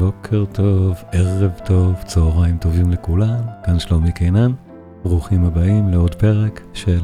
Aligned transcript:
בוקר 0.00 0.44
טוב, 0.52 0.94
ערב 1.12 1.50
טוב, 1.64 1.94
צהריים 2.06 2.58
טובים 2.58 2.90
לכולם, 2.90 3.40
כאן 3.64 3.78
שלומי 3.78 4.12
קינן, 4.12 4.52
ברוכים 5.04 5.44
הבאים 5.44 5.88
לעוד 5.88 6.14
פרק 6.14 6.60
של 6.72 7.00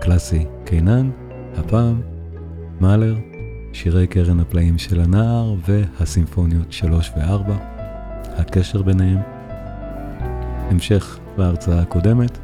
קלאסי 0.00 0.44
קינן, 0.64 1.10
הפעם 1.56 2.00
מאלר, 2.80 3.16
שירי 3.72 4.06
קרן 4.06 4.40
הפלאים 4.40 4.78
של 4.78 5.00
הנער 5.00 5.54
והסימפוניות 5.68 6.72
3 6.72 7.12
ו-4, 7.16 7.52
הקשר 8.36 8.82
ביניהם, 8.82 9.18
המשך 10.70 11.18
להרצאה 11.38 11.80
הקודמת, 11.80 12.38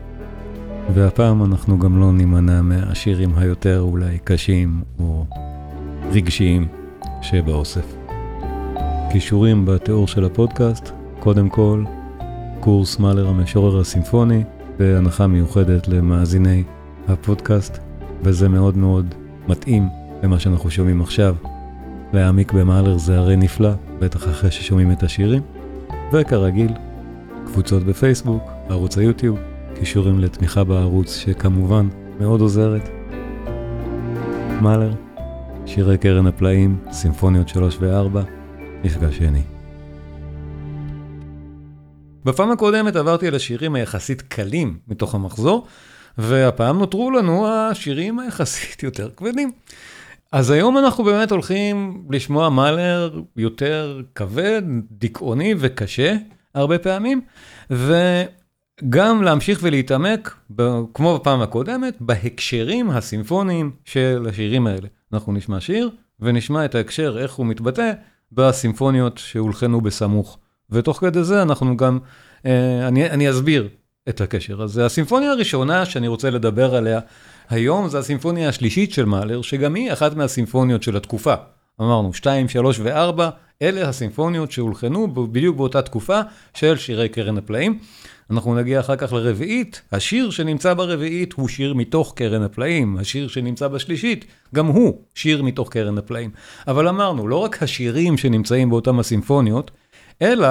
והפעם 0.95 1.45
אנחנו 1.45 1.79
גם 1.79 2.01
לא 2.01 2.13
נימנע 2.13 2.63
מהשירים 2.63 3.39
היותר 3.39 3.81
אולי 3.81 4.19
קשים 4.25 4.83
או 4.99 5.27
רגשיים 6.13 6.69
שבאוסף. 7.23 7.96
קישורים 9.17 9.65
בתיאור 9.65 10.09
של 10.09 10.25
הפודקאסט, 10.25 10.91
קודם 11.21 11.49
כל, 11.49 11.85
קורס 12.61 12.99
מאלר 12.99 13.29
המשורר 13.29 13.81
הסימפוני, 13.81 14.43
והנחה 14.79 15.27
מיוחדת 15.27 15.89
למאזיני 15.89 16.63
הפודקאסט, 17.09 17.79
וזה 18.23 18.49
מאוד 18.49 18.77
מאוד 18.77 19.15
מתאים 19.49 19.89
למה 20.23 20.39
שאנחנו 20.39 20.71
שומעים 20.71 21.03
עכשיו. 21.03 21.37
להעמיק 22.13 22.53
במאלר 22.53 22.99
זה 22.99 23.19
הרי 23.19 23.37
נפלא, 23.37 23.71
בטח 23.99 24.25
אחרי 24.25 24.51
ששומעים 24.51 24.93
את 24.93 25.03
השירים. 25.03 25.43
וכרגיל, 26.13 26.73
קבוצות 27.47 27.83
בפייסבוק, 27.83 28.43
ערוץ 28.69 28.99
היוטיוב, 28.99 29.39
קישורים 29.75 30.19
לתמיכה 30.19 30.65
בערוץ 30.65 31.17
שכמובן 31.17 31.89
מאוד 32.21 32.41
עוזרת. 32.41 32.89
מאלר, 34.63 34.93
שירי 35.67 35.99
קרן 35.99 36.27
הפלאים, 36.27 36.77
סימפוניות 36.93 37.49
3 37.49 37.79
ו-4, 37.81 38.36
מפגש 38.87 39.17
שני. 39.17 39.43
בפעם 42.25 42.51
הקודמת 42.51 42.97
עברתי 42.97 43.29
על 43.29 43.35
השירים 43.35 43.75
היחסית 43.75 44.23
קלים 44.23 44.79
מתוך 44.89 45.15
המחזור, 45.15 45.67
והפעם 46.19 46.79
נותרו 46.79 47.11
לנו 47.11 47.49
השירים 47.49 48.19
היחסית 48.19 48.83
יותר 48.83 49.11
כבדים. 49.17 49.53
אז 50.33 50.51
היום 50.51 50.79
אנחנו 50.79 51.05
באמת 51.05 51.31
הולכים 51.31 52.05
לשמוע 52.11 52.49
מאלר 52.49 53.21
יותר 53.37 54.03
כבד, 54.15 54.63
דיכאוני 54.91 55.55
וקשה 55.59 56.17
הרבה 56.55 56.79
פעמים, 56.79 57.21
וגם 57.71 59.23
להמשיך 59.23 59.59
ולהתעמק, 59.63 60.37
כמו 60.95 61.19
בפעם 61.19 61.43
הקודמת, 61.43 61.95
בהקשרים 62.01 62.91
הסימפוניים 62.91 63.71
של 63.85 64.27
השירים 64.29 64.67
האלה. 64.67 64.89
אנחנו 65.13 65.33
נשמע 65.33 65.61
שיר 65.61 65.91
ונשמע 66.21 66.65
את 66.65 66.75
ההקשר, 66.75 67.19
איך 67.19 67.35
הוא 67.35 67.47
מתבטא 67.47 67.93
בסימפוניות 68.33 69.19
שהולחנו 69.19 69.81
בסמוך. 69.81 70.39
ותוך 70.71 70.99
כדי 71.01 71.25
זה 71.25 71.43
אנחנו 71.43 71.77
גם, 71.77 71.99
אה, 72.47 72.89
אני, 72.89 73.11
אני 73.11 73.31
אסביר 73.31 73.69
את 74.09 74.21
הקשר. 74.21 74.63
אז 74.63 74.79
הסימפוניה 74.79 75.31
הראשונה 75.31 75.85
שאני 75.85 76.09
רוצה 76.09 76.31
לדבר 76.31 76.75
עליה 76.75 77.01
היום, 77.49 77.89
זה 77.89 77.99
הסימפוניה 77.99 78.49
השלישית 78.49 78.93
של 78.93 79.05
מאלר, 79.05 79.43
שגם 79.43 79.75
היא 79.75 79.93
אחת 79.93 80.17
מהסימפוניות 80.17 80.83
של 80.83 80.97
התקופה. 80.97 81.35
אמרנו, 81.81 82.13
2, 82.13 82.49
3 82.49 82.81
ו-4, 82.83 83.23
אלה 83.63 83.89
הסימפוניות 83.89 84.53
שהולחנו 84.53 85.15
בדיוק 85.33 85.57
באותה 85.57 85.83
תקופה 85.83 86.21
של 86.55 86.77
שירי 86.77 87.09
קרן 87.09 87.39
הפלאים. 87.39 87.79
אנחנו 88.31 88.55
נגיע 88.55 88.81
אחר 88.81 88.97
כך 88.97 89.13
לרביעית, 89.13 89.83
השיר 89.93 90.31
שנמצא 90.31 90.75
ברביעית 90.75 91.33
הוא 91.33 91.49
שיר 91.49 91.75
מתוך 91.75 92.13
קרן 92.17 92.43
הפלאים, 92.43 92.97
השיר 92.99 93.29
שנמצא 93.29 93.69
בשלישית, 93.69 94.25
גם 94.55 94.67
הוא 94.67 94.99
שיר 95.15 95.43
מתוך 95.43 95.71
קרן 95.71 95.99
הפלאים. 95.99 96.31
אבל 96.69 96.89
אמרנו, 96.89 97.29
לא 97.29 97.37
רק 97.37 97.63
השירים 97.63 98.17
שנמצאים 98.17 98.71
באותם 98.71 98.99
הסימפוניות, 98.99 99.71
אלא 100.23 100.49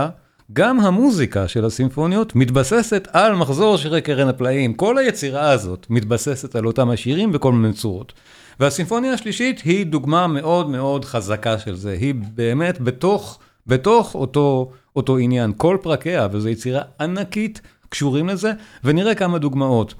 גם 0.53 0.79
המוזיקה 0.79 1.47
של 1.47 1.65
הסימפוניות 1.65 2.35
מתבססת 2.35 3.07
על 3.11 3.35
מחזור 3.35 3.77
שירי 3.77 4.01
קרן 4.01 4.27
הפלאים. 4.27 4.73
כל 4.73 4.97
היצירה 4.97 5.51
הזאת 5.51 5.87
מתבססת 5.89 6.55
על 6.55 6.65
אותם 6.65 6.89
השירים 6.89 7.31
בכל 7.31 7.53
מיני 7.53 7.73
צורות. 7.73 8.13
והסימפוניה 8.59 9.13
השלישית 9.13 9.59
היא 9.59 9.85
דוגמה 9.85 10.27
מאוד 10.27 10.69
מאוד 10.69 11.05
חזקה 11.05 11.59
של 11.59 11.75
זה, 11.75 11.91
היא 11.91 12.15
באמת 12.35 12.81
בתוך, 12.81 13.39
בתוך 13.67 14.15
אותו, 14.15 14.71
אותו 14.95 15.17
עניין, 15.17 15.53
כל 15.57 15.77
פרקיה, 15.81 16.27
וזו 16.31 16.49
יצירה 16.49 16.81
ענקית, 16.99 17.61
קשורים 17.89 18.27
לזה, 18.27 18.51
ונראה 18.83 19.15
כמה 19.15 19.37
דוגמאות. 19.37 19.93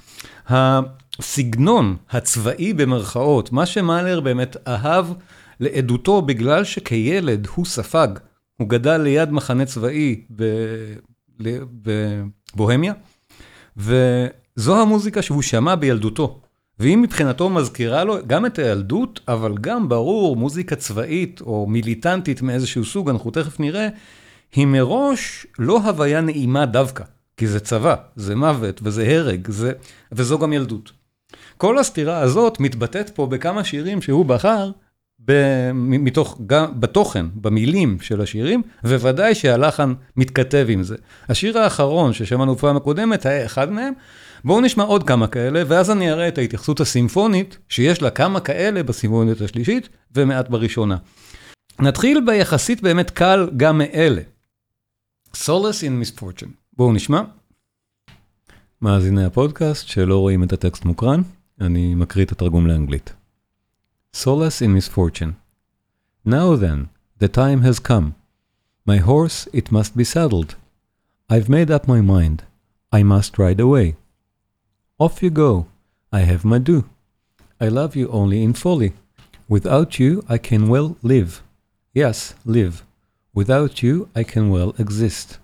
הסגנון 0.47 1.95
הצבאי 2.11 2.73
במרכאות, 2.73 3.51
מה 3.51 3.65
שמאלר 3.65 4.19
באמת 4.19 4.57
אהב 4.67 5.05
לעדותו 5.59 6.21
בגלל 6.21 6.63
שכילד 6.63 7.47
הוא 7.55 7.65
ספג, 7.65 8.07
הוא 8.57 8.69
גדל 8.69 8.97
ליד 8.97 9.31
מחנה 9.31 9.65
צבאי 9.65 10.21
בבוהמיה, 12.53 12.93
וזו 13.77 14.81
המוזיקה 14.81 15.21
שהוא 15.21 15.41
שמע 15.41 15.75
בילדותו. 15.75 16.39
והיא 16.79 16.97
מבחינתו 16.97 17.49
מזכירה 17.49 18.03
לו 18.03 18.15
גם 18.27 18.45
את 18.45 18.59
הילדות, 18.59 19.19
אבל 19.27 19.53
גם 19.61 19.89
ברור, 19.89 20.35
מוזיקה 20.35 20.75
צבאית 20.75 21.41
או 21.41 21.67
מיליטנטית 21.67 22.41
מאיזשהו 22.41 22.85
סוג, 22.85 23.09
אנחנו 23.09 23.31
תכף 23.31 23.59
נראה, 23.59 23.87
היא 24.55 24.65
מראש 24.67 25.47
לא 25.59 25.77
הוויה 25.77 26.21
נעימה 26.21 26.65
דווקא, 26.65 27.03
כי 27.37 27.47
זה 27.47 27.59
צבא, 27.59 27.95
זה 28.15 28.35
מוות 28.35 28.79
וזה 28.83 29.07
הרג, 29.07 29.47
זה... 29.51 29.71
וזו 30.11 30.39
גם 30.39 30.53
ילדות. 30.53 30.91
כל 31.57 31.79
הסתירה 31.79 32.19
הזאת 32.19 32.59
מתבטאת 32.59 33.09
פה 33.09 33.25
בכמה 33.25 33.63
שירים 33.63 34.01
שהוא 34.01 34.25
בחר. 34.25 34.71
מתוך, 35.73 36.39
גם 36.47 36.79
בתוכן, 36.79 37.25
במילים 37.35 37.97
של 38.01 38.21
השירים, 38.21 38.61
וודאי 38.83 39.35
שהלחן 39.35 39.93
מתכתב 40.17 40.65
עם 40.69 40.83
זה. 40.83 40.95
השיר 41.29 41.59
האחרון 41.59 42.13
ששמענו 42.13 42.55
בפעם 42.55 42.77
הקודמת 42.77 43.25
היה 43.25 43.45
אחד 43.45 43.71
מהם, 43.71 43.93
בואו 44.43 44.61
נשמע 44.61 44.83
עוד 44.83 45.03
כמה 45.03 45.27
כאלה, 45.27 45.63
ואז 45.67 45.91
אני 45.91 46.11
אראה 46.11 46.27
את 46.27 46.37
ההתייחסות 46.37 46.79
הסימפונית, 46.79 47.57
שיש 47.69 48.01
לה 48.01 48.09
כמה 48.09 48.39
כאלה 48.39 48.83
בסימפונית 48.83 49.41
השלישית, 49.41 49.89
ומעט 50.15 50.49
בראשונה. 50.49 50.97
נתחיל 51.79 52.21
ביחסית 52.25 52.81
באמת 52.81 53.09
קל 53.09 53.49
גם 53.57 53.77
מאלה. 53.77 54.21
Solace 55.36 55.82
in 55.82 56.02
Misfortune. 56.02 56.50
בואו 56.76 56.92
נשמע. 56.92 57.22
מאזיני 58.82 59.24
הפודקאסט 59.24 59.88
שלא 59.88 60.18
רואים 60.18 60.44
את 60.44 60.52
הטקסט 60.52 60.84
מוקרן, 60.84 61.20
אני 61.60 61.94
מקריא 61.94 62.24
את 62.24 62.32
התרגום 62.32 62.66
לאנגלית. 62.66 63.12
Solace 64.16 64.60
in 64.60 64.74
Misfortune. 64.78 65.32
Now 66.26 66.56
then, 66.56 66.88
the 67.22 67.28
time 67.28 67.62
has 67.62 67.78
come. 67.78 68.14
My 68.86 68.98
horse, 68.98 69.48
it 69.52 69.70
must 69.70 69.96
be 69.96 70.04
saddled. 70.04 70.54
I've 71.28 71.48
made 71.48 71.70
up 71.70 71.86
my 71.86 72.00
mind. 72.00 72.38
I 72.92 73.02
must 73.02 73.38
ride 73.38 73.60
away. 73.60 73.94
Off 74.98 75.22
you 75.22 75.30
go. 75.30 75.66
I 76.12 76.20
have 76.30 76.44
my 76.44 76.58
due. 76.58 76.84
I 77.64 77.68
love 77.68 77.94
you 77.94 78.08
only 78.20 78.42
in 78.42 78.54
folly. 78.54 78.92
Without 79.48 79.90
you, 80.00 80.10
I 80.34 80.38
can 80.38 80.68
well 80.68 80.96
live. 81.02 81.42
Yes, 81.94 82.34
live. 82.44 82.76
Without 83.35 83.83
you, 83.83 84.09
I 84.15 84.23
can 84.23 84.49
well 84.49 84.73
exist. 84.79 85.39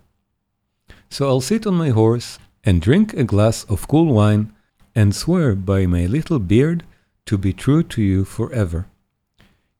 So 1.09 1.27
I'll 1.27 1.41
sit 1.41 1.67
on 1.67 1.73
my 1.73 1.89
horse 1.89 2.39
and 2.63 2.81
drink 2.81 3.13
a 3.13 3.25
glass 3.25 3.65
of 3.65 3.89
cool 3.89 4.13
wine 4.13 4.53
and 4.95 5.13
swear 5.13 5.55
by 5.55 5.85
my 5.85 6.05
little 6.05 6.39
beard 6.39 6.83
to 7.25 7.37
be 7.37 7.51
true 7.51 7.83
to 7.83 8.01
you 8.01 8.23
forever. 8.23 8.87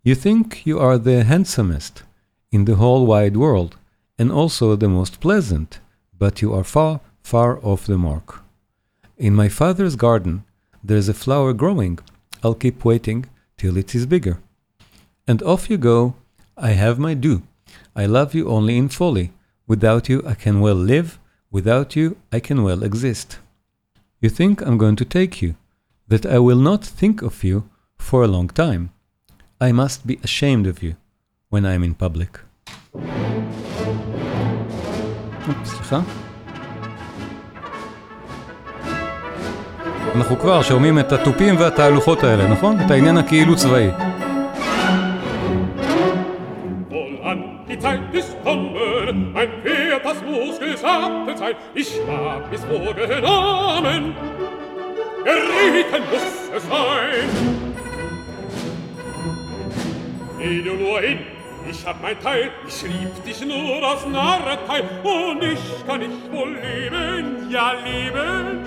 You 0.04 0.14
think 0.14 0.66
you 0.66 0.78
are 0.78 0.98
the 0.98 1.24
handsomest 1.24 2.04
in 2.52 2.66
the 2.66 2.76
whole 2.76 3.06
wide 3.06 3.38
world 3.38 3.78
and 4.20 4.30
also 4.30 4.76
the 4.76 4.90
most 4.90 5.22
pleasant, 5.22 5.80
but 6.20 6.42
you 6.42 6.54
are 6.54 6.66
far, 6.66 7.00
far 7.24 7.64
off 7.66 7.86
the 7.86 7.98
mark. 7.98 8.42
In 9.18 9.34
my 9.34 9.48
father's 9.48 9.96
garden, 9.96 10.44
there's 10.84 11.08
a 11.08 11.14
flower 11.14 11.54
growing. 11.54 12.00
I'll 12.44 12.56
keep 12.56 12.84
waiting 12.84 13.28
till 13.58 13.78
it 13.78 13.96
is 13.96 14.06
bigger. 14.06 14.40
And 15.28 15.42
off 15.44 15.70
you 15.70 15.78
go. 15.78 16.16
I 16.58 16.72
have 16.72 17.00
my 17.00 17.14
due. 17.14 17.44
I 17.96 18.06
love 18.06 18.34
you 18.34 18.48
only 18.48 18.78
in 18.78 18.88
folly. 18.90 19.34
Without 19.68 20.08
you, 20.08 20.24
I 20.26 20.34
can 20.34 20.62
well 20.62 20.76
live. 20.76 21.20
Without 21.52 21.96
you, 21.96 22.18
I 22.32 22.40
can 22.40 22.64
well 22.64 22.84
exist. 22.84 23.40
You 24.22 24.30
think 24.30 24.62
I'm 24.62 24.78
going 24.78 24.96
to 24.96 25.06
take 25.06 25.42
you, 25.42 25.56
that 26.08 26.26
I 26.26 26.40
will 26.40 26.62
not 26.70 26.84
think 26.86 27.22
of 27.22 27.44
you 27.44 27.70
for 27.98 28.24
a 28.24 28.28
long 28.28 28.48
time. 28.48 28.92
I 29.60 29.72
must 29.72 30.08
be 30.08 30.20
ashamed 30.24 30.68
of 30.68 30.82
you 30.82 30.96
when 31.50 31.66
I'm 31.66 31.84
in 31.84 31.94
public. 31.96 32.40
אנחנו 40.16 40.40
כבר 40.40 40.62
שומעים 40.62 41.00
את 41.00 41.12
התופים 41.12 41.56
והתהלוכות 41.60 42.24
האלה, 42.24 42.48
נכון? 42.48 42.80
את 42.80 42.92
העניין 42.92 43.18
הכאילו 43.18 43.56
צבאי. 43.56 44.11
Geh 60.40 60.62
du 60.64 60.74
nur 60.74 61.00
hin, 61.00 61.20
Ich 61.70 61.86
hab 61.86 62.02
mein 62.02 62.20
Teil, 62.20 62.50
ich 62.68 62.82
lieb 62.82 63.24
dich 63.24 63.46
nur 63.46 63.88
aus 63.88 64.06
Narretei 64.08 64.82
und 65.04 65.44
ich 65.44 65.86
kann 65.86 66.00
nicht 66.00 66.32
wohl 66.32 66.56
leben, 66.56 67.50
ja 67.50 67.74
leben. 67.74 68.66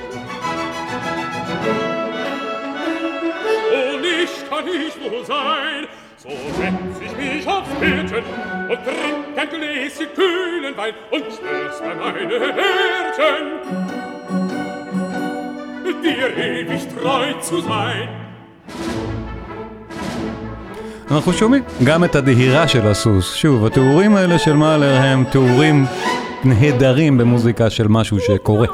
Und 3.73 4.05
ich 4.05 4.49
kann 4.49 4.65
nicht 4.65 5.03
wohl 5.03 5.25
sein, 5.25 5.89
so 6.17 6.31
setz 6.31 6.94
ich 7.39 7.47
aufs 7.55 7.73
Betten 7.81 8.25
und 8.71 8.81
trink 8.87 9.39
ein 9.41 9.49
Gläschen 9.53 10.09
kühlen 10.19 10.75
Wein 10.77 10.95
und 11.11 11.25
bei 11.81 11.95
meine 12.03 12.37
Herzen, 12.59 13.47
dir 16.05 16.29
ewig 16.37 16.83
treu 16.95 17.27
zu 17.41 17.57
sein. 17.61 18.09
אנחנו 21.11 21.33
שומעים 21.33 21.63
גם 21.85 22.05
את 22.05 22.15
הדהירה 22.15 22.69
של 22.69 22.87
הסוס. 22.87 23.35
שוב, 23.35 23.67
התיאורים 23.67 24.17
האלה 24.17 24.39
של 24.39 24.53
מאלר 24.53 24.97
הם 24.97 25.25
תיאורים 25.31 25.85
נהדרים 26.45 27.19
במוזיקה 27.19 27.71
של 27.71 27.89
משהו 27.89 28.21
שקורה. 28.21 28.67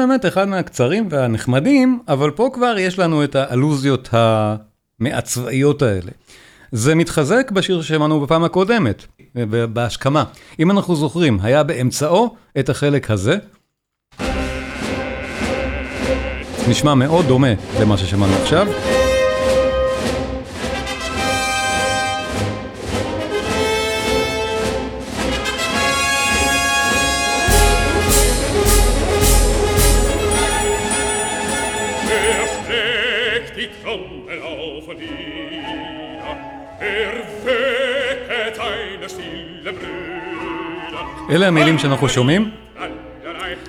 באמת 0.00 0.26
אחד 0.26 0.48
מהקצרים 0.48 1.08
והנחמדים, 1.10 1.98
אבל 2.08 2.30
פה 2.30 2.48
כבר 2.52 2.78
יש 2.78 2.98
לנו 2.98 3.24
את 3.24 3.36
האלוזיות 3.36 4.08
המעצבאיות 4.12 5.82
האלה. 5.82 6.10
זה 6.72 6.94
מתחזק 6.94 7.50
בשיר 7.50 7.82
ששמענו 7.82 8.20
בפעם 8.20 8.44
הקודמת, 8.44 9.04
בהשכמה. 9.72 10.24
אם 10.58 10.70
אנחנו 10.70 10.96
זוכרים, 10.96 11.38
היה 11.42 11.62
באמצעו 11.62 12.34
את 12.58 12.68
החלק 12.68 13.10
הזה. 13.10 13.36
נשמע 16.68 16.94
מאוד 16.94 17.26
דומה 17.26 17.54
למה 17.80 17.98
ששמענו 17.98 18.32
עכשיו. 18.42 18.66
אלה 41.30 41.48
המילים 41.48 41.78
שאנחנו 41.78 42.08
שומעים, 42.08 42.50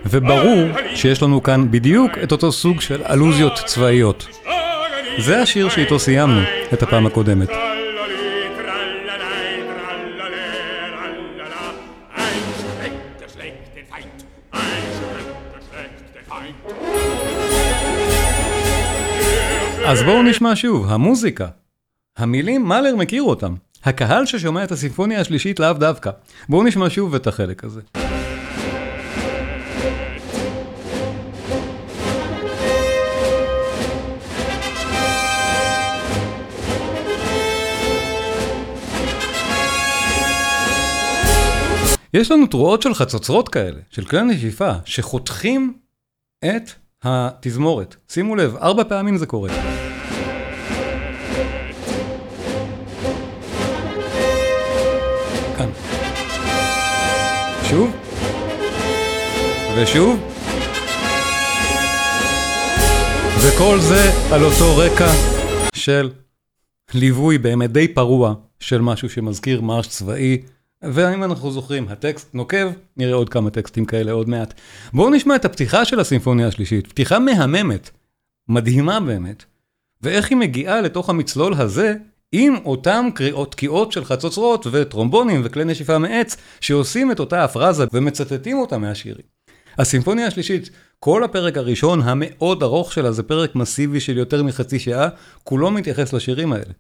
וברור 0.06 0.68
שיש 0.96 1.24
לנו 1.24 1.44
כאן 1.44 1.72
בדיוק 1.72 2.12
את 2.24 2.32
אותו 2.32 2.52
סוג 2.52 2.82
של 2.82 3.02
אלוזיות 3.04 3.54
צבאיות. 3.66 4.28
זה 5.18 5.42
השיר 5.42 5.70
שאיתו 5.70 6.00
סיימנו 6.00 6.42
את 6.74 6.84
הפעם 6.84 7.06
הקודמת. 7.06 7.50
אז 19.86 20.04
בואו 20.04 20.24
נשמע 20.24 20.56
שוב, 20.56 20.92
המוזיקה. 20.92 21.48
המילים, 22.18 22.64
מאלר 22.64 22.96
מכיר 22.96 23.24
אותם. 23.24 23.54
הקהל 23.84 24.26
ששומע 24.26 24.64
את 24.64 24.72
הסימפוניה 24.72 25.22
השלישית 25.22 25.60
לאו 25.60 25.74
דווקא. 25.74 26.12
בואו 26.50 26.64
נשמע 26.64 26.90
שוב 26.90 27.16
את 27.16 27.28
החלק 27.28 27.64
הזה. 27.64 27.82
יש 42.14 42.32
לנו 42.32 42.48
תרועות 42.48 42.82
של 42.82 42.94
חצוצרות 42.94 43.50
כאלה, 43.50 43.80
של 43.90 44.06
כלי 44.06 44.22
נשיפה, 44.22 44.72
שחותכים 44.86 45.74
את 46.46 46.72
התזמורת. 47.04 47.96
שימו 48.10 48.36
לב, 48.36 48.56
ארבע 48.56 48.84
פעמים 48.84 49.18
זה 49.18 49.26
קורה. 49.26 49.81
שוב. 57.72 57.92
ושוב. 59.78 60.20
וכל 63.42 63.78
זה 63.80 64.34
על 64.34 64.44
אותו 64.44 64.78
רקע 64.78 65.08
של 65.76 66.12
ליווי 66.94 67.38
באמת 67.38 67.72
די 67.72 67.88
פרוע 67.88 68.34
של 68.60 68.82
משהו 68.82 69.10
שמזכיר 69.10 69.62
מרש 69.62 69.88
צבאי. 69.88 70.42
ואם 70.82 71.24
אנחנו 71.24 71.52
זוכרים, 71.52 71.88
הטקסט 71.88 72.34
נוקב, 72.34 72.68
נראה 72.98 73.14
עוד 73.14 73.30
כמה 73.30 73.50
טקסטים 73.50 73.86
כאלה 73.86 74.12
עוד 74.12 74.30
מעט. 74.30 74.54
בואו 74.94 75.10
נשמע 75.10 75.36
את 75.36 75.46
הפתיחה 75.46 75.86
של 75.86 76.00
הסימפוניה 76.00 76.48
השלישית, 76.48 76.88
פתיחה 76.88 77.20
מהממת, 77.20 77.90
מדהימה 78.48 79.00
באמת, 79.00 79.44
ואיך 80.02 80.30
היא 80.30 80.38
מגיעה 80.38 80.82
לתוך 80.82 81.10
המצלול 81.10 81.54
הזה 81.54 81.96
עם 82.32 82.56
אותם 82.66 83.10
קריאות 83.16 83.52
תקיעות 83.52 83.92
של 83.92 84.06
חצוצרות 84.06 84.68
וטרומבונים 84.72 85.42
וכלי 85.44 85.66
נשיפה 85.66 85.98
מעץ 85.98 86.38
שעושים 86.62 87.12
את 87.12 87.20
אותה 87.20 87.44
הפרזה 87.44 87.86
ומצטטים 87.94 88.60
אותה 88.60 88.78
מהשירים. 88.78 89.26
הסימפוניה 89.78 90.28
השלישית, 90.28 90.70
כל 91.00 91.24
הפרק 91.24 91.58
הראשון 91.58 92.02
המאוד 92.02 92.64
ארוך 92.64 92.94
שלה 92.94 93.12
זה 93.12 93.24
פרק 93.24 93.56
מסיבי 93.56 94.00
של 94.00 94.18
יותר 94.18 94.44
מחצי 94.44 94.80
שעה, 94.80 95.10
כולו 95.44 95.72
מתייחס 95.72 96.14
לשירים 96.14 96.54
האלה. 96.54 96.74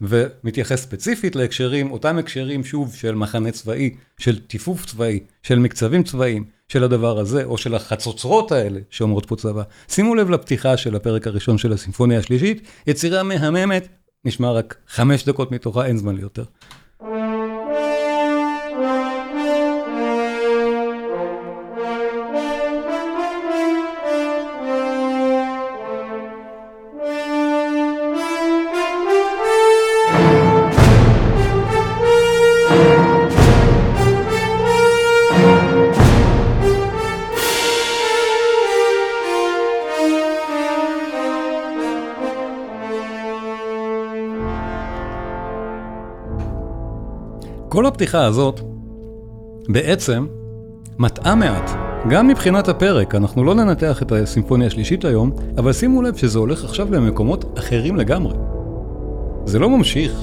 ומתייחס 0.00 0.82
ספציפית 0.82 1.36
להקשרים, 1.36 1.90
אותם 1.90 2.18
הקשרים 2.18 2.64
שוב 2.64 2.94
של 2.94 3.14
מחנה 3.14 3.50
צבאי, 3.50 3.94
של 4.18 4.38
טיפוף 4.38 4.86
צבאי, 4.86 5.20
של 5.42 5.58
מקצבים 5.58 6.02
צבאיים, 6.02 6.44
של 6.68 6.84
הדבר 6.84 7.18
הזה, 7.18 7.44
או 7.44 7.58
של 7.58 7.74
החצוצרות 7.74 8.52
האלה 8.52 8.80
שאומרות 8.90 9.26
פה 9.26 9.36
צבא. 9.36 9.62
שימו 9.88 10.14
לב 10.14 10.30
לפתיחה 10.30 10.76
של 10.76 10.96
הפרק 10.96 11.26
הראשון 11.26 11.58
של 11.58 11.72
הסימפוניה 11.72 12.18
השלישית, 12.18 12.62
יצירה 12.86 13.22
מהממת, 13.22 13.88
נשמע 14.24 14.52
רק 14.52 14.76
חמש 14.88 15.24
דקות 15.24 15.52
מתוכה, 15.52 15.86
אין 15.86 15.96
זמן 15.96 16.16
ליותר. 16.16 16.44
כל 47.76 47.86
הפתיחה 47.86 48.24
הזאת 48.24 48.60
בעצם 49.68 50.26
מטעה 50.98 51.34
מעט, 51.34 51.70
גם 52.10 52.28
מבחינת 52.28 52.68
הפרק, 52.68 53.14
אנחנו 53.14 53.44
לא 53.44 53.54
ננתח 53.54 54.02
את 54.02 54.12
הסימפוניה 54.12 54.66
השלישית 54.66 55.04
היום, 55.04 55.30
אבל 55.58 55.72
שימו 55.72 56.02
לב 56.02 56.16
שזה 56.16 56.38
הולך 56.38 56.64
עכשיו 56.64 56.92
למקומות 56.92 57.58
אחרים 57.58 57.96
לגמרי. 57.96 58.34
זה 59.44 59.58
לא 59.58 59.70
ממשיך 59.70 60.22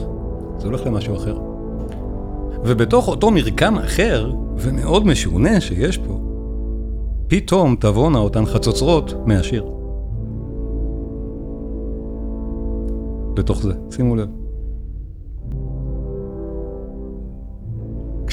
זה 0.57 0.67
הולך 0.67 0.85
למשהו 0.85 1.15
אחר. 1.15 1.39
ובתוך 2.63 3.07
אותו 3.07 3.31
מרקם 3.31 3.77
אחר, 3.77 4.33
ומאוד 4.57 5.07
משונה 5.07 5.61
שיש 5.61 5.97
פה, 5.97 6.19
פתאום 7.27 7.75
תבואנה 7.79 8.19
אותן 8.19 8.45
חצוצרות 8.45 9.13
מהשיר. 9.25 9.65
לתוך 13.37 13.61
זה, 13.61 13.73
שימו 13.91 14.15
לב. 14.15 14.42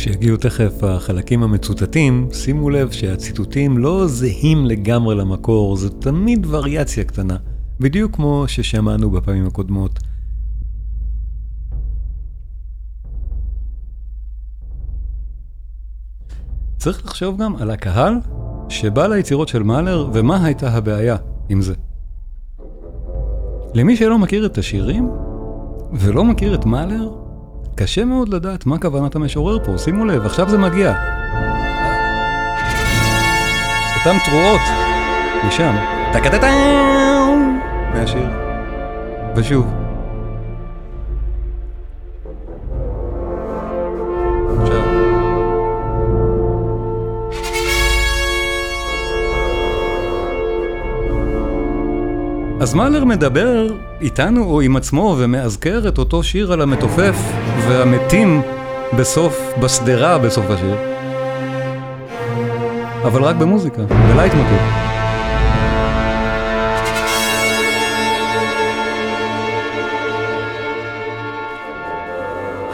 כשיגיעו 0.00 0.37
תכף 0.37 0.85
החלקים 0.85 1.42
המצוטטים, 1.42 2.28
שימו 2.33 2.71
לב 2.71 2.90
שהציטוטים 2.90 3.78
לא 3.78 4.07
זהים 4.07 4.66
לגמרי 4.66 5.14
למקור, 5.14 5.76
זו 5.76 5.88
תמיד 5.88 6.47
וריאציה 6.50 7.04
קטנה, 7.04 7.37
בדיוק 7.80 8.16
כמו 8.16 8.45
ששמענו 8.47 9.11
בפעמים 9.11 9.47
הקודמות. 9.47 9.99
צריך 16.78 17.04
לחשוב 17.04 17.42
גם 17.42 17.57
על 17.57 17.71
הקהל 17.71 18.14
שבא 18.69 19.07
ליצירות 19.07 19.49
של 19.49 19.62
מאלר 19.62 20.11
ומה 20.12 20.45
הייתה 20.45 20.71
הבעיה 20.71 21.16
עם 21.49 21.62
זה. 21.62 21.75
למי 23.75 23.97
שלא 23.97 24.19
מכיר 24.19 24.47
את 24.47 24.59
השירים 24.59 25.11
ולא 25.92 26.25
מכיר 26.25 26.54
את 26.54 26.64
מאלר, 26.64 27.20
קשה 27.75 28.05
מאוד 28.05 28.29
לדעת 28.29 28.67
מה 28.67 28.79
כוונת 28.79 29.17
המשורר 29.17 29.65
פה, 29.65 29.79
שימו 29.79 30.05
לב, 30.05 30.27
עכשיו 30.27 30.49
זה 30.50 30.59
מגיע. 30.59 30.95
אותם 33.99 34.17
תרועות, 34.25 34.61
משם, 35.47 35.77
טקטטאו, 36.12 37.37
מהשיר. 37.95 38.27
ושוב. 39.37 39.67
אז 52.61 52.75
מאלר 52.75 53.05
מדבר 53.05 53.67
איתנו 54.00 54.45
או 54.45 54.61
עם 54.61 54.77
עצמו 54.77 55.17
ומאזכר 55.19 55.89
את 55.89 55.99
אותו 55.99 56.23
שיר 56.23 56.53
על 56.53 56.61
המתופף 56.62 57.17
והמתים 57.71 58.43
בסוף, 58.99 59.53
בשדרה 59.62 60.19
בסוף 60.19 60.47
השיר. 60.50 60.77
אבל 63.03 63.23
רק 63.23 63.37
במוזיקה, 63.37 63.83
בלייט 63.83 64.35
מוטיב. 64.35 64.59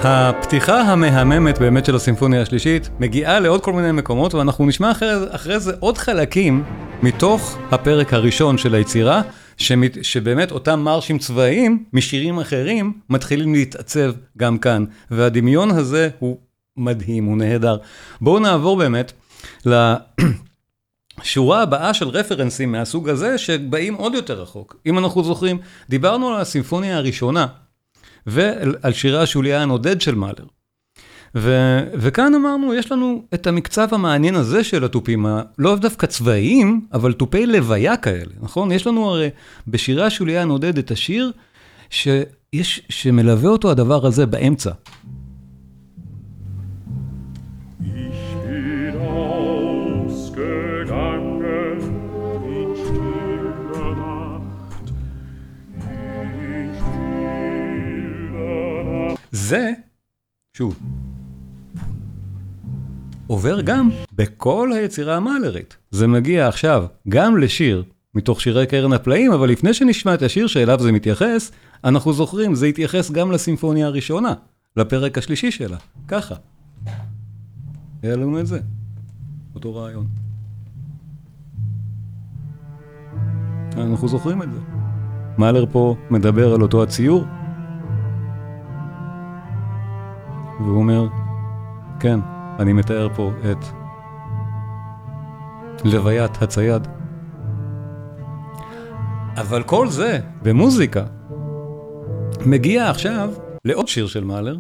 הפתיחה 0.03 0.81
המהממת 0.81 1.59
באמת 1.59 1.85
של 1.85 1.97
הסימפוניה 1.97 2.43
השלישית 2.43 2.91
מגיעה 3.01 3.41
לעוד 3.41 3.61
כל 3.63 3.73
מיני 3.73 3.93
מקומות 3.93 4.35
ואנחנו 4.35 4.67
נשמע 4.67 4.91
אחרי, 4.91 5.09
אחרי 5.31 5.61
זה 5.61 5.73
עוד 5.81 5.99
חלקים 5.99 6.65
מתוך 7.03 7.59
הפרק 7.71 8.15
הראשון 8.15 8.59
של 8.59 8.75
היצירה 8.75 9.23
שמת, 9.57 9.99
שבאמת 10.03 10.51
אותם 10.51 10.81
מרשים 10.81 11.19
צבאיים 11.19 11.85
משירים 11.93 12.39
אחרים 12.39 12.93
מתחילים 13.11 13.55
להתעצב 13.55 14.13
גם 14.37 14.59
כאן 14.59 14.85
והדמיון 15.11 15.71
הזה 15.71 16.09
הוא 16.19 16.39
מדהים, 16.77 17.25
הוא 17.25 17.37
נהדר. 17.37 17.77
בואו 18.21 18.39
נעבור 18.39 18.77
באמת 18.77 19.13
לשורה 21.23 21.63
הבאה 21.63 21.95
של 21.95 22.09
רפרנסים 22.09 22.73
מהסוג 22.73 23.09
הזה 23.09 23.39
שבאים 23.39 23.95
עוד 23.95 24.15
יותר 24.15 24.43
רחוק. 24.43 24.77
אם 24.87 24.99
אנחנו 24.99 25.25
זוכרים, 25.25 25.59
דיברנו 25.89 26.29
על 26.29 26.41
הסימפוניה 26.41 26.97
הראשונה 26.97 27.47
ועל 28.27 28.93
שירי 28.93 29.23
השוליה 29.23 29.63
הנודד 29.63 30.01
של 30.01 30.15
מאלר. 30.15 30.45
ו- 31.37 31.81
וכאן 31.95 32.35
אמרנו, 32.35 32.75
יש 32.75 32.93
לנו 32.93 33.23
את 33.35 33.47
המקצב 33.47 33.89
המעניין 33.95 34.35
הזה 34.35 34.65
של 34.65 34.85
התופים, 34.85 35.27
לא 35.59 35.77
דווקא 35.77 36.07
צבאיים, 36.07 36.87
אבל 36.93 37.13
תופי 37.13 37.47
לוויה 37.47 37.97
כאלה, 37.97 38.33
נכון? 38.41 38.73
יש 38.73 38.87
לנו 38.87 39.11
הרי 39.11 39.29
בשירי 39.69 40.05
השוליה 40.05 40.43
הנודד 40.43 40.79
את 40.79 40.91
השיר 40.91 41.33
שיש, 41.91 42.83
שמלווה 42.89 43.51
אותו 43.51 43.71
הדבר 43.71 44.07
הזה 44.07 44.27
באמצע. 44.27 44.71
Ich 60.59 60.63
bin 60.63 61.06
עובר 63.27 63.61
גם 63.61 63.91
בכל 64.13 64.73
היצירה 64.73 65.17
המאלרית. 65.17 65.77
זה 65.91 66.07
מגיע 66.07 66.49
עכשיו 66.49 66.85
גם 67.09 67.37
לשיר 67.37 67.85
מתוך 68.15 68.41
שירי 68.41 68.67
קרן 68.67 68.93
הפלאים, 68.93 69.33
אבל 69.33 69.49
לפני 69.49 69.75
שנשמע 69.75 70.15
את 70.15 70.23
השיר 70.23 70.47
שאליו 70.47 70.81
זה 70.81 70.93
מתייחס, 70.93 71.53
אנחנו 71.85 72.13
זוכרים, 72.13 72.55
זה 72.55 72.67
התייחס 72.67 73.11
גם 73.11 73.33
לסימפוניה 73.33 73.87
הראשונה, 73.87 74.35
לפרק 74.77 75.19
השלישי 75.19 75.51
שלה, 75.51 75.77
ככה. 76.09 76.35
היה 78.03 78.17
לנו 78.17 78.41
את 78.41 78.47
זה, 78.47 78.61
אותו 79.55 79.75
רעיון. 79.75 80.07
אנחנו 83.77 84.09
זוכרים 84.09 84.43
את 84.43 84.53
זה. 84.53 84.61
מאלר 85.39 85.65
פה 85.73 85.97
מדבר 86.11 86.55
על 86.55 86.63
אותו 86.63 86.83
הציור, 86.83 87.25
והוא 90.61 90.77
אומר, 90.77 91.09
כן, 92.01 92.21
אני 92.59 92.73
מתאר 92.73 93.09
פה 93.15 93.33
את 93.51 93.65
לוויית 95.85 96.43
הצייד. 96.43 96.87
אבל 99.37 99.63
כל 99.63 99.89
זה, 99.89 100.21
במוזיקה, 100.43 101.05
מגיע 102.47 102.91
עכשיו 102.91 103.35
לעוד 103.65 103.89
שיר 103.89 104.07
של 104.07 104.25
מאלר, 104.25 104.59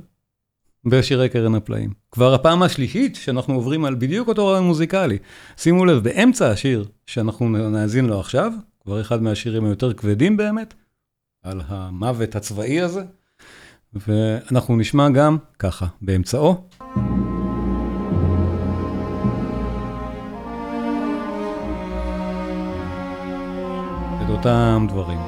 בשירי 0.84 1.28
קרן 1.28 1.54
הפלאים. 1.54 1.90
כבר 2.12 2.34
הפעם 2.34 2.62
השלישית 2.62 3.16
שאנחנו 3.16 3.54
עוברים 3.54 3.84
על 3.84 3.94
בדיוק 3.94 4.28
אותו 4.28 4.46
רעיון 4.46 4.64
מוזיקלי. 4.64 5.18
שימו 5.56 5.84
לב, 5.84 6.02
באמצע 6.04 6.50
השיר 6.50 6.84
שאנחנו 7.06 7.48
נאזין 7.48 8.06
לו 8.06 8.20
עכשיו, 8.20 8.52
כבר 8.80 9.00
אחד 9.00 9.22
מהשירים 9.22 9.64
היותר 9.64 9.92
כבדים 9.92 10.36
באמת, 10.36 10.74
על 11.42 11.60
המוות 11.68 12.36
הצבאי 12.36 12.80
הזה, 12.80 13.02
ואנחנו 13.94 14.76
נשמע 14.76 15.08
גם 15.08 15.36
ככה, 15.58 15.86
באמצעו. 16.02 16.68
אותם 24.46 24.86
דברים. 24.88 25.18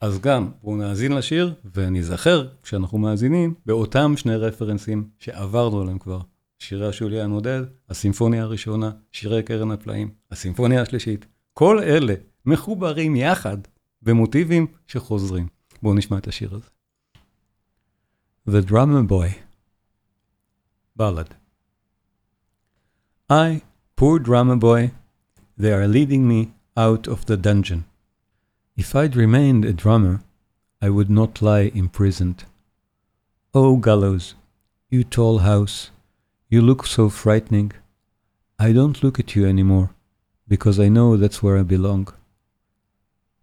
אז 0.00 0.20
גם 0.20 0.50
בואו 0.62 0.76
נאזין 0.76 1.12
לשיר 1.12 1.54
ונזכר 1.74 2.48
כשאנחנו 2.62 2.98
מאזינים 2.98 3.54
באותם 3.66 4.16
שני 4.16 4.36
רפרנסים 4.36 5.08
שעברנו 5.18 5.80
עליהם 5.80 5.98
כבר. 5.98 6.20
שירי 6.58 6.88
השוליה 6.88 7.24
הנודד, 7.24 7.62
הסימפוניה 7.88 8.42
הראשונה, 8.42 8.90
שירי 9.12 9.42
קרן 9.42 9.70
הפלאים, 9.70 10.10
הסימפוניה 10.30 10.82
השלישית. 10.82 11.26
כל 11.54 11.78
אלה 11.78 12.14
מחוברים 12.46 13.16
יחד 13.16 13.58
במוטיבים 14.02 14.66
שחוזרים. 14.86 15.46
בואו 15.82 15.94
נשמע 15.94 16.18
את 16.18 16.28
השיר 16.28 16.54
הזה. 16.54 16.68
The 18.48 18.70
Drummer 18.70 19.10
Boy 19.10 19.32
Ballad 20.98 21.34
I, 23.32 23.73
poor 23.96 24.18
drummer 24.18 24.56
boy, 24.56 24.90
they 25.56 25.72
are 25.72 25.86
leading 25.86 26.26
me 26.26 26.52
out 26.76 27.06
of 27.06 27.26
the 27.26 27.36
dungeon. 27.36 27.84
If 28.76 28.94
I'd 28.94 29.14
remained 29.14 29.64
a 29.64 29.72
drummer, 29.72 30.22
I 30.82 30.90
would 30.90 31.08
not 31.08 31.40
lie 31.40 31.70
imprisoned. 31.74 32.44
Oh, 33.54 33.76
gallows, 33.76 34.34
you 34.90 35.04
tall 35.04 35.38
house, 35.38 35.90
you 36.48 36.60
look 36.60 36.86
so 36.86 37.08
frightening. 37.08 37.72
I 38.58 38.72
don't 38.72 39.02
look 39.02 39.20
at 39.20 39.36
you 39.36 39.46
anymore, 39.46 39.90
because 40.48 40.80
I 40.80 40.88
know 40.88 41.16
that's 41.16 41.42
where 41.42 41.56
I 41.56 41.62
belong. 41.62 42.12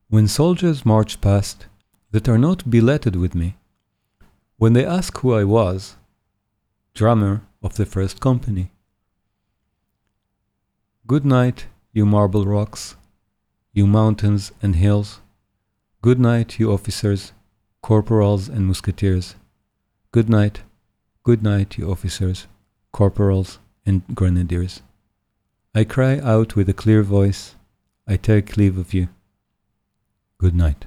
When 0.10 0.27
soldiers 0.27 0.86
march 0.86 1.22
past 1.22 1.67
that 2.12 2.27
are 2.27 2.38
not 2.38 2.70
billeted 2.70 3.15
with 3.15 3.34
me, 3.34 3.55
when 4.58 4.74
they 4.74 4.86
ask 4.86 5.17
who 5.20 5.34
I 5.34 5.46
was, 5.46 5.96
drummer 6.93 7.41
of 7.63 7.77
the 7.77 7.86
first 7.86 8.20
company. 8.20 8.72
Good 11.11 11.25
night, 11.25 11.65
you 11.91 12.05
marble 12.05 12.45
rocks, 12.45 12.95
you 13.73 13.85
mountains 13.85 14.53
and 14.61 14.77
hills. 14.77 15.19
Good 16.01 16.21
night, 16.21 16.57
you 16.57 16.71
officers, 16.71 17.33
corporals 17.81 18.47
and 18.47 18.65
musketeers. 18.65 19.35
Good 20.13 20.29
night, 20.29 20.61
good 21.23 21.43
night, 21.43 21.77
you 21.77 21.91
officers, 21.91 22.47
corporals 22.93 23.59
and 23.85 24.03
grenadiers. 24.15 24.83
I 25.75 25.83
cry 25.83 26.17
out 26.19 26.55
with 26.55 26.69
a 26.69 26.73
clear 26.81 27.03
voice, 27.03 27.55
I 28.07 28.15
take 28.15 28.55
leave 28.55 28.77
of 28.77 28.93
you. 28.93 29.09
Good 30.37 30.55
night. 30.55 30.85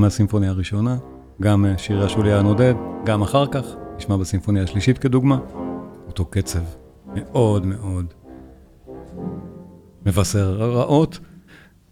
גם 0.00 0.04
מהסימפוניה 0.04 0.50
הראשונה, 0.50 0.96
גם 1.42 1.66
שירי 1.76 2.04
השוליה 2.04 2.38
הנודד, 2.38 2.74
גם 3.04 3.22
אחר 3.22 3.46
כך, 3.46 3.64
נשמע 3.96 4.16
בסימפוניה 4.16 4.62
השלישית 4.62 4.98
כדוגמה, 4.98 5.38
אותו 6.06 6.24
קצב 6.24 6.60
מאוד 7.14 7.66
מאוד 7.66 8.06
מבשר 10.06 10.52
רעות. 10.52 11.18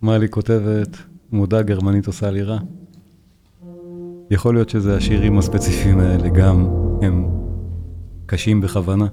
מלי 0.03 0.29
כותבת, 0.29 0.97
מודע 1.33 1.63
גרמנית 1.63 2.07
עושה 2.07 2.31
לי 2.31 2.43
רע. 2.43 2.59
יכול 4.31 4.55
להיות 4.55 4.69
שזה 4.69 4.97
השירים 4.97 5.39
הספציפיים 5.39 6.01
האלה 6.01 6.29
גם, 6.29 6.69
הם 7.03 7.29
קשים 8.27 8.61
בכוונה. 8.61 9.07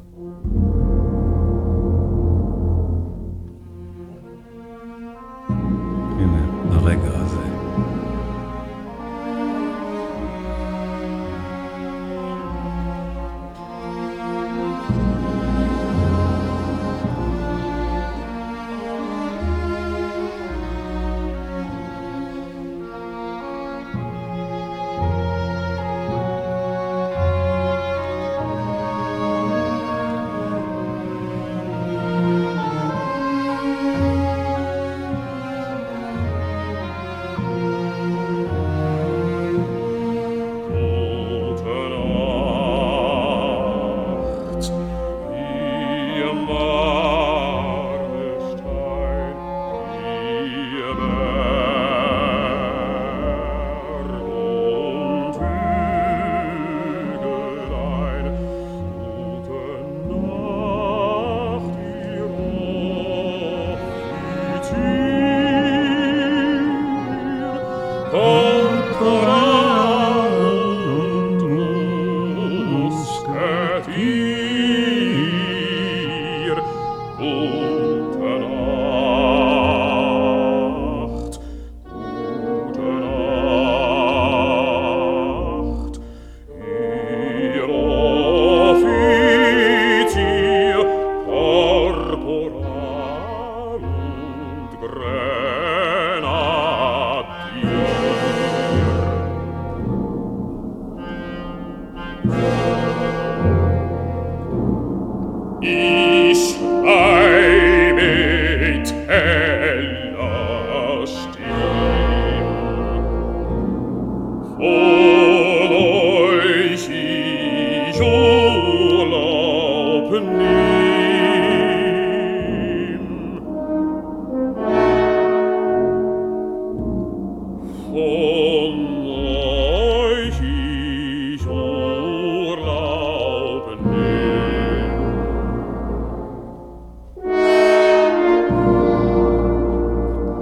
הנה, 6.19 6.67
הרגע 6.69 7.24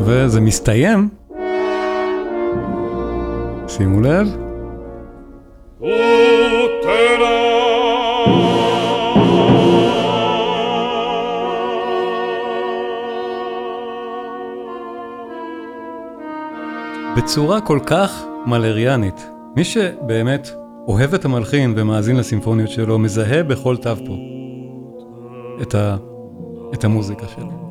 וזה 0.06 0.42
מסתיים. 0.42 1.10
שימו 3.68 4.02
לב. 4.02 4.28
בצורה 17.18 17.62
כל 17.62 17.80
כך 17.86 18.24
מלריאנית. 18.46 19.30
מי 19.56 19.63
שבאמת 19.63 20.50
אוהב 20.88 21.13
את 21.13 21.26
המלחין 21.26 21.74
ומאזין 21.78 22.16
לסימפוניות 22.16 22.70
שלו, 22.70 23.00
מזהה 23.00 23.44
בכל 23.44 23.78
תו 23.78 23.96
פה 23.96 24.13
את, 25.62 25.76
ה... 25.76 25.98
את 26.74 26.84
המוזיקה 26.84 27.28
שלו. 27.28 27.62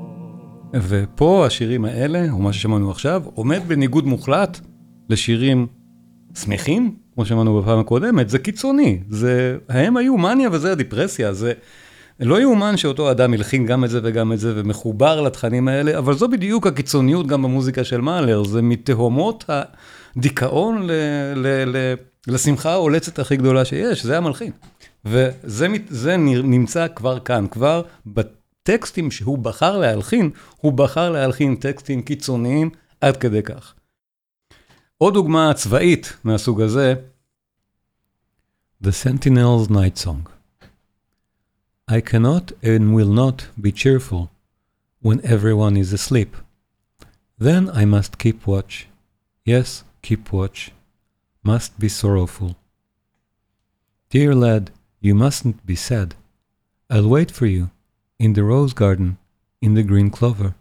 ופה 0.74 1.46
השירים 1.46 1.84
האלה, 1.84 2.26
או 2.30 2.38
מה 2.38 2.52
ששמענו 2.52 2.90
עכשיו, 2.90 3.22
עומד 3.34 3.60
בניגוד 3.66 4.06
מוחלט 4.06 4.60
לשירים 5.10 5.66
שמחים, 6.38 6.94
כמו 7.14 7.24
שמענו 7.24 7.60
בפעם 7.60 7.78
הקודמת, 7.78 8.28
זה 8.28 8.38
קיצוני. 8.38 9.00
זה, 9.08 9.56
הם 9.68 9.96
היו 9.96 10.16
מניה 10.16 10.48
וזה 10.52 10.72
הדיפרסיה, 10.72 11.32
זה 11.32 11.52
לא 12.20 12.40
יאומן 12.40 12.76
שאותו 12.76 13.10
אדם 13.10 13.32
הלחין 13.32 13.66
גם 13.66 13.84
את 13.84 13.90
זה 13.90 14.00
וגם 14.02 14.32
את 14.32 14.38
זה 14.38 14.52
ומחובר 14.56 15.20
לתכנים 15.20 15.68
האלה, 15.68 15.98
אבל 15.98 16.14
זו 16.14 16.28
בדיוק 16.28 16.66
הקיצוניות 16.66 17.26
גם 17.26 17.42
במוזיקה 17.42 17.84
של 17.84 18.00
מאלר, 18.00 18.44
זה 18.44 18.62
מתהומות 18.62 19.44
הדיכאון 19.48 20.82
ל, 20.82 20.90
ל, 21.36 21.76
ל, 21.76 21.94
לשמחה 22.28 22.72
העולצת 22.72 23.18
הכי 23.18 23.36
גדולה 23.36 23.64
שיש, 23.64 24.04
זה 24.04 24.18
המלחין. 24.18 24.52
וזה 25.04 26.16
נמצא 26.44 26.86
כבר 26.94 27.18
כאן, 27.18 27.46
כבר 27.50 27.82
בטקסטים 28.62 29.10
שהוא 29.10 29.38
בחר 29.38 29.78
להלחין, 29.78 30.30
הוא 30.56 30.72
בחר 30.72 31.10
להלחין 31.10 31.56
טקסטים 31.56 32.02
קיצוניים 32.02 32.70
עד 33.00 33.16
כדי 33.16 33.42
כך. 33.42 33.74
עוד 34.98 35.14
דוגמה 35.14 35.54
צבאית 35.54 36.12
מהסוג 36.24 36.60
הזה, 36.60 36.94
The 38.84 38.90
Sentinel's 39.04 39.70
Night 39.70 40.04
Song. 40.04 40.28
I 41.90 42.00
cannot 42.00 42.52
and 42.62 42.94
will 42.94 43.12
not 43.22 43.38
be 43.60 43.72
cheerful 43.72 44.30
when 45.02 45.20
everyone 45.24 45.76
is 45.76 45.92
asleep. 45.92 46.36
Then 47.38 47.68
I 47.70 47.84
must 47.84 48.18
keep 48.18 48.46
watch. 48.46 48.86
Yes, 49.44 49.82
keep 50.02 50.32
watch. 50.32 50.70
Must 51.42 51.72
be 51.80 51.88
sorrowful. 51.88 52.54
Dear 54.10 54.34
lad, 54.34 54.70
you 55.00 55.14
mustn't 55.14 55.66
be 55.66 55.76
sad. 55.76 56.14
I'll 56.88 57.08
wait 57.16 57.30
for 57.32 57.46
you 57.46 57.70
in 58.18 58.32
the 58.34 58.44
rose 58.44 58.72
garden, 58.72 59.18
in 59.60 59.74
the 59.74 59.82
green 59.82 60.10
clover. 60.10 60.54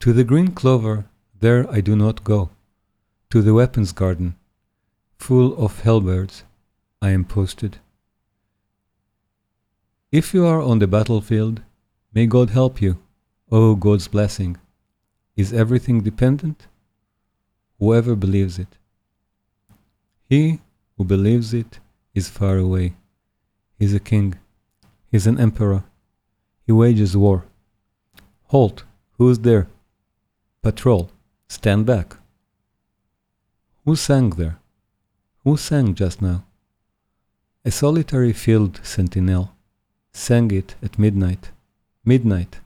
To 0.00 0.12
the 0.12 0.24
green 0.24 0.52
clover, 0.52 1.06
there 1.40 1.70
I 1.70 1.80
do 1.80 1.96
not 1.96 2.24
go. 2.24 2.50
To 3.30 3.42
the 3.42 3.54
weapons 3.54 3.92
garden, 3.92 4.36
full 5.18 5.56
of 5.62 5.82
hellbirds, 5.82 6.44
I 7.02 7.10
am 7.10 7.24
posted. 7.24 7.78
If 10.10 10.32
you 10.32 10.46
are 10.46 10.62
on 10.62 10.78
the 10.78 10.86
battlefield, 10.86 11.60
may 12.14 12.26
God 12.26 12.50
help 12.50 12.80
you. 12.80 12.98
Oh, 13.50 13.74
God's 13.74 14.08
blessing. 14.08 14.56
Is 15.36 15.52
everything 15.52 16.00
dependent? 16.00 16.66
Whoever 17.78 18.16
believes 18.16 18.58
it. 18.58 18.78
He 20.28 20.60
who 20.96 21.04
believes 21.04 21.54
it 21.54 21.78
is 22.14 22.28
far 22.28 22.56
away. 22.56 22.94
He's 23.78 23.94
a 23.94 24.00
king. 24.00 24.34
He's 25.10 25.26
an 25.26 25.38
emperor. 25.38 25.84
He 26.68 26.72
wages 26.72 27.16
war. 27.16 27.46
Halt! 28.48 28.84
Who's 29.16 29.38
there? 29.38 29.68
Patrol! 30.60 31.10
Stand 31.48 31.86
back! 31.86 32.18
Who 33.86 33.96
sang 33.96 34.28
there? 34.40 34.58
Who 35.44 35.56
sang 35.56 35.94
just 35.94 36.20
now? 36.20 36.44
A 37.64 37.70
solitary 37.70 38.34
field 38.34 38.80
sentinel 38.82 39.54
sang 40.12 40.50
it 40.50 40.74
at 40.82 40.98
midnight. 40.98 41.52
Midnight, 42.04 42.60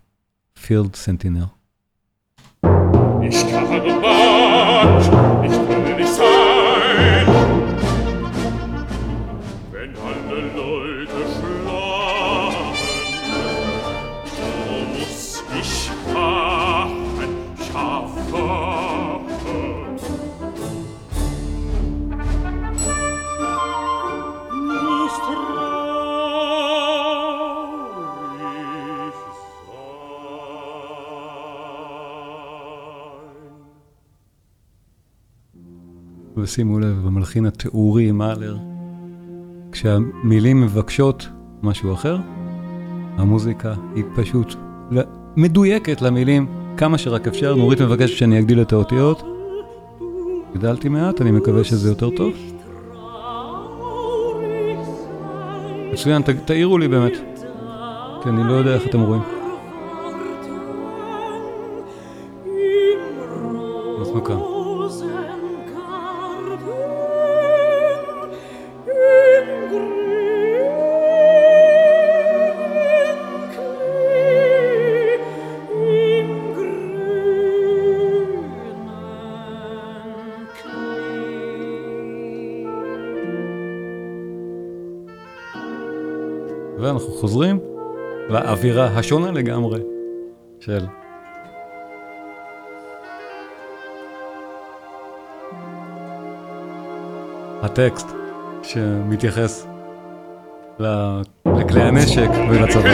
field 0.57 0.97
sentinel. 0.97 1.55
ושימו 36.53 36.79
לב, 36.79 37.03
במלחין 37.07 37.47
התיאורי, 37.47 38.13
מאלר, 38.13 38.57
כשהמילים 39.73 40.61
מבקשות 40.61 41.29
משהו 41.63 41.95
אחר, 41.95 42.19
המוזיקה 43.17 43.75
היא 43.95 44.05
פשוט 44.15 44.55
מדויקת 45.37 46.03
למילים 46.03 46.47
כמה 46.77 46.99
שרק 46.99 47.29
אפשר. 47.29 47.55
נורית 47.55 47.81
מבקשת 47.81 48.17
שאני 48.17 48.39
אגדיל 48.39 48.63
את 48.63 48.73
האותיות. 48.73 49.23
הגדלתי 50.55 50.89
מעט, 50.89 51.21
אני 51.21 51.31
מקווה 51.31 51.65
שזה 51.65 51.89
יותר 51.89 52.11
טוב. 52.17 52.33
מצוין, 55.93 56.23
תעירו 56.45 56.79
לי 56.79 56.89
באמת, 56.89 57.17
כי 58.23 58.29
אני 58.29 58.49
לא 58.49 58.53
יודע 58.53 58.75
איך 58.75 58.87
אתם 58.87 59.01
רואים. 59.01 59.42
לאווירה 88.53 88.87
השונה 88.87 89.31
לגמרי 89.31 89.81
של... 90.61 90.87
הטקסט 97.63 98.07
שמתייחס 98.63 99.67
לכלי 101.47 101.83
הנשק 101.83 102.29
ולצבא. 102.51 102.93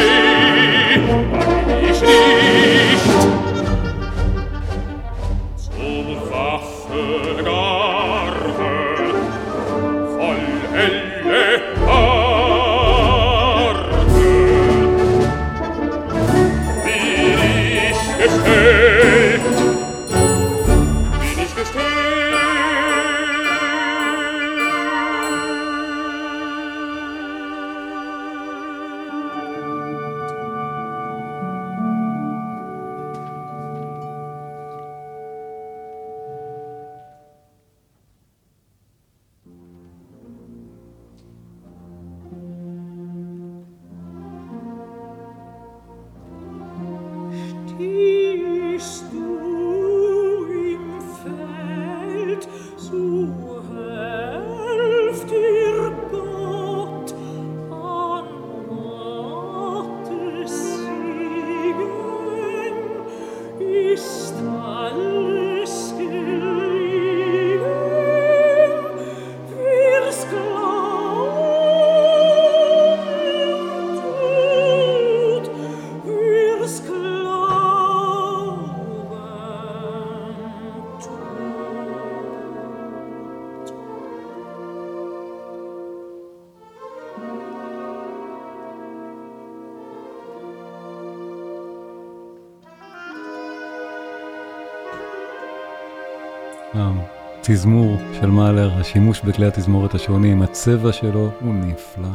התזמור 97.48 97.96
של 98.20 98.26
מאלר, 98.26 98.70
השימוש 98.74 99.20
בכלי 99.20 99.46
התזמורת 99.46 99.94
השונים, 99.94 100.42
הצבע 100.42 100.92
שלו 100.92 101.30
הוא 101.40 101.54
נפלא. 101.54 102.08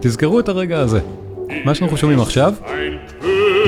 תזכרו 0.00 0.40
את 0.40 0.48
הרגע 0.48 0.78
הזה. 0.78 1.00
מה 1.64 1.74
שאנחנו 1.74 1.96
שומעים 1.96 2.20
עכשיו, 2.20 2.54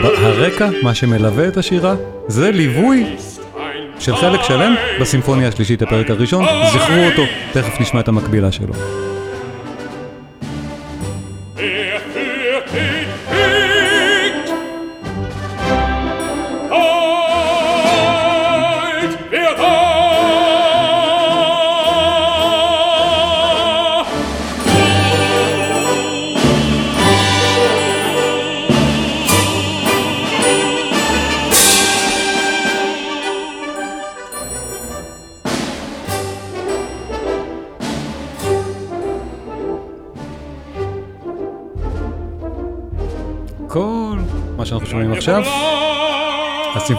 הרקע, 0.02 0.70
מה 0.82 0.94
שמלווה 0.94 1.48
את 1.48 1.56
השירה, 1.56 1.94
זה 2.28 2.50
ליווי 2.50 3.16
של 3.98 4.16
חלק 4.16 4.42
שלם 4.42 4.74
בסימפוניה 5.00 5.48
השלישית, 5.48 5.82
הפרק 5.82 6.10
הראשון, 6.10 6.44
זכרו 6.72 7.04
אותו, 7.10 7.22
תכף 7.52 7.80
נשמע 7.80 8.00
את 8.00 8.08
המקבילה 8.08 8.52
שלו. 8.52 8.74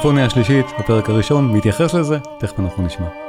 הסימפוניה 0.01 0.25
השלישית, 0.25 0.65
הפרק 0.77 1.09
הראשון, 1.09 1.53
מתייחס 1.53 1.93
לזה, 1.93 2.19
תכף 2.39 2.59
אנחנו 2.59 2.83
נשמע. 2.83 3.20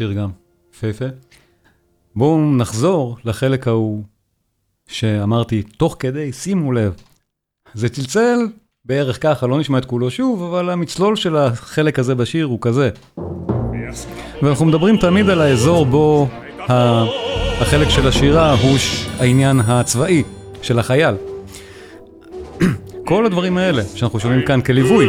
שיר 0.00 0.12
גם. 0.12 0.30
יפהפה. 0.74 1.04
בואו 2.16 2.54
נחזור 2.56 3.16
לחלק 3.24 3.68
ההוא 3.68 4.02
שאמרתי, 4.88 5.62
תוך 5.62 5.96
כדי, 5.98 6.32
שימו 6.32 6.72
לב. 6.72 6.94
זה 7.74 7.88
צלצל 7.88 8.38
בערך 8.84 9.22
ככה, 9.22 9.46
לא 9.46 9.58
נשמע 9.58 9.78
את 9.78 9.84
כולו 9.84 10.10
שוב, 10.10 10.42
אבל 10.42 10.70
המצלול 10.70 11.16
של 11.16 11.36
החלק 11.36 11.98
הזה 11.98 12.14
בשיר 12.14 12.46
הוא 12.46 12.58
כזה. 12.60 12.90
ואנחנו 14.42 14.66
מדברים 14.66 14.96
תמיד 14.96 15.30
על 15.30 15.40
האזור 15.40 15.86
בו 15.86 16.28
החלק 17.60 17.88
של 17.88 18.08
השירה 18.08 18.52
הוא 18.52 18.76
העניין 19.18 19.60
הצבאי 19.60 20.22
של 20.62 20.78
החייל. 20.78 21.14
כל 23.08 23.26
הדברים 23.26 23.58
האלה 23.58 23.82
שאנחנו 23.94 24.20
שומעים 24.20 24.46
כאן 24.46 24.60
כליווי. 24.62 25.08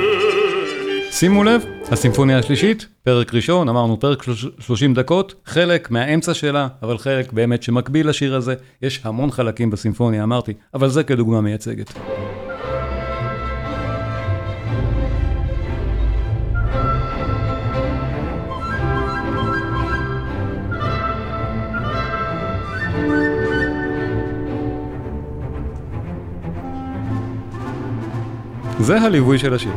שימו 1.11 1.43
לב, 1.43 1.65
הסימפוניה 1.91 2.39
השלישית, 2.39 2.87
פרק 3.03 3.33
ראשון, 3.33 3.69
אמרנו 3.69 3.99
פרק 3.99 4.23
שלוש- 4.23 4.47
30 4.59 4.93
דקות, 4.93 5.33
חלק 5.45 5.91
מהאמצע 5.91 6.33
שלה, 6.33 6.67
אבל 6.83 6.97
חלק 6.97 7.33
באמת 7.33 7.63
שמקביל 7.63 8.09
לשיר 8.09 8.35
הזה, 8.35 8.53
יש 8.81 9.01
המון 9.03 9.31
חלקים 9.31 9.69
בסימפוניה, 9.69 10.23
אמרתי, 10.23 10.53
אבל 10.73 10.89
זה 10.89 11.03
כדוגמה 11.03 11.41
מייצגת. 11.41 11.93
זה 28.79 29.01
הליווי 29.01 29.37
של 29.37 29.53
השיר. 29.53 29.71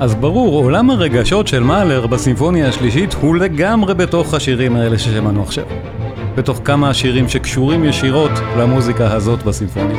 אז 0.00 0.14
ברור, 0.14 0.64
עולם 0.64 0.90
הרגשות 0.90 1.48
של 1.48 1.62
מאלר 1.62 2.06
בסימפוניה 2.06 2.68
השלישית 2.68 3.14
הוא 3.14 3.36
לגמרי 3.36 3.94
בתוך 3.94 4.34
השירים 4.34 4.76
האלה 4.76 4.98
ששמענו 4.98 5.42
עכשיו. 5.42 5.64
בתוך 6.34 6.60
כמה 6.64 6.90
השירים 6.90 7.28
שקשורים 7.28 7.84
ישירות 7.84 8.30
למוזיקה 8.58 9.12
הזאת 9.12 9.42
בסימפוניה. 9.42 9.96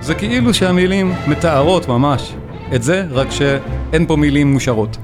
זה 0.00 0.14
כאילו 0.14 0.54
שהמילים 0.54 1.12
מתארות 1.26 1.88
ממש 1.88 2.32
את 2.74 2.82
זה, 2.82 3.04
רק 3.10 3.30
שאין 3.30 4.06
פה 4.06 4.16
מילים 4.16 4.52
מושרות. 4.52 4.96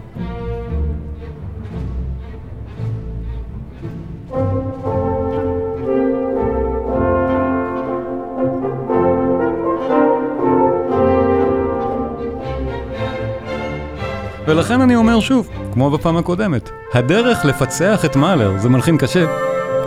ולכן 14.49 14.81
אני 14.81 14.97
אומר 14.97 15.21
שוב, 15.21 15.49
כמו 15.73 15.91
בפעם 15.91 16.17
הקודמת, 16.17 16.71
הדרך 16.95 17.45
לפצח 17.45 18.05
את 18.05 18.17
מאלר, 18.17 18.59
זה 18.59 18.69
מלחין 18.69 18.99
קשה, 18.99 19.25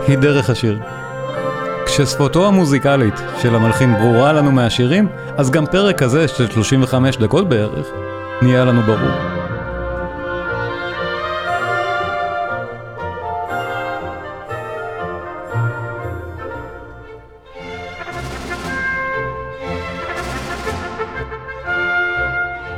היא 0.08 0.18
דרך 0.18 0.50
השיר. 0.50 0.78
כששפתו 1.86 2.46
המוזיקלית 2.46 3.14
של 3.42 3.54
המלחין 3.54 3.94
ברורה 3.94 4.32
לנו 4.32 4.52
מהשירים, 4.52 5.08
אז 5.36 5.50
גם 5.50 5.66
פרק 5.66 5.98
כזה 5.98 6.28
של 6.28 6.50
35 6.50 7.16
דקות 7.16 7.48
בערך, 7.48 7.86
נהיה 8.42 8.64
לנו 8.64 8.82
ברור. 8.82 9.31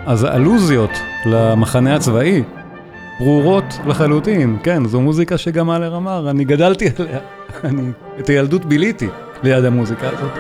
אז 0.07 0.25
האלוזיות 0.25 0.91
למחנה 1.27 1.95
הצבאי 1.95 2.43
ברורות 3.21 3.79
לחלוטין, 3.87 4.57
כן, 4.63 4.85
זו 4.85 5.01
מוזיקה 5.01 5.39
שגם 5.39 5.71
אלר 5.71 5.97
אמר, 5.97 6.31
אני 6.31 6.45
גדלתי 6.45 6.89
עליה, 6.99 7.19
אני 7.65 7.83
את 8.19 8.29
הילדות 8.29 8.65
ביליתי 8.65 9.09
ליד 9.43 9.65
המוזיקה 9.65 10.09
הזאת. 10.09 10.31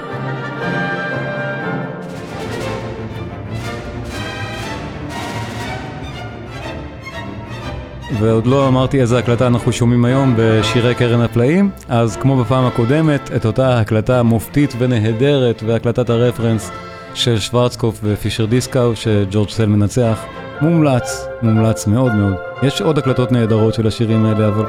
ועוד 8.20 8.46
לא 8.46 8.68
אמרתי 8.68 9.00
איזה 9.00 9.18
הקלטה 9.18 9.46
אנחנו 9.46 9.72
שומעים 9.72 10.04
היום 10.04 10.34
בשירי 10.38 10.94
קרן 10.94 11.20
הפלאים, 11.20 11.70
אז 11.88 12.16
כמו 12.16 12.36
בפעם 12.36 12.66
הקודמת, 12.66 13.30
את 13.36 13.46
אותה 13.46 13.80
הקלטה 13.80 14.22
מופתית 14.22 14.74
ונהדרת 14.78 15.62
והקלטת 15.66 16.10
הרפרנס 16.10 16.70
של 17.14 17.38
שוורצקופ 17.38 18.00
ופישר 18.02 18.44
דיסקאו 18.46 18.96
שג'ורג' 18.96 19.48
סל 19.48 19.66
מנצח, 19.66 20.24
מומלץ, 20.60 21.26
מומלץ 21.42 21.86
מאוד 21.86 22.12
מאוד. 22.14 22.34
יש 22.62 22.80
עוד 22.80 22.98
הקלטות 22.98 23.32
נהדרות 23.32 23.74
של 23.74 23.86
השירים 23.86 24.24
האלה, 24.24 24.48
אבל 24.48 24.64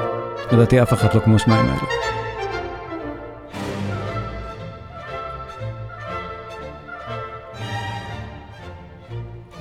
לדעתי 0.51 0.81
אף 0.81 0.93
אחת 0.93 1.15
לא 1.15 1.19
כמו 1.19 1.39
שניים 1.39 1.65
האלה. 1.65 1.81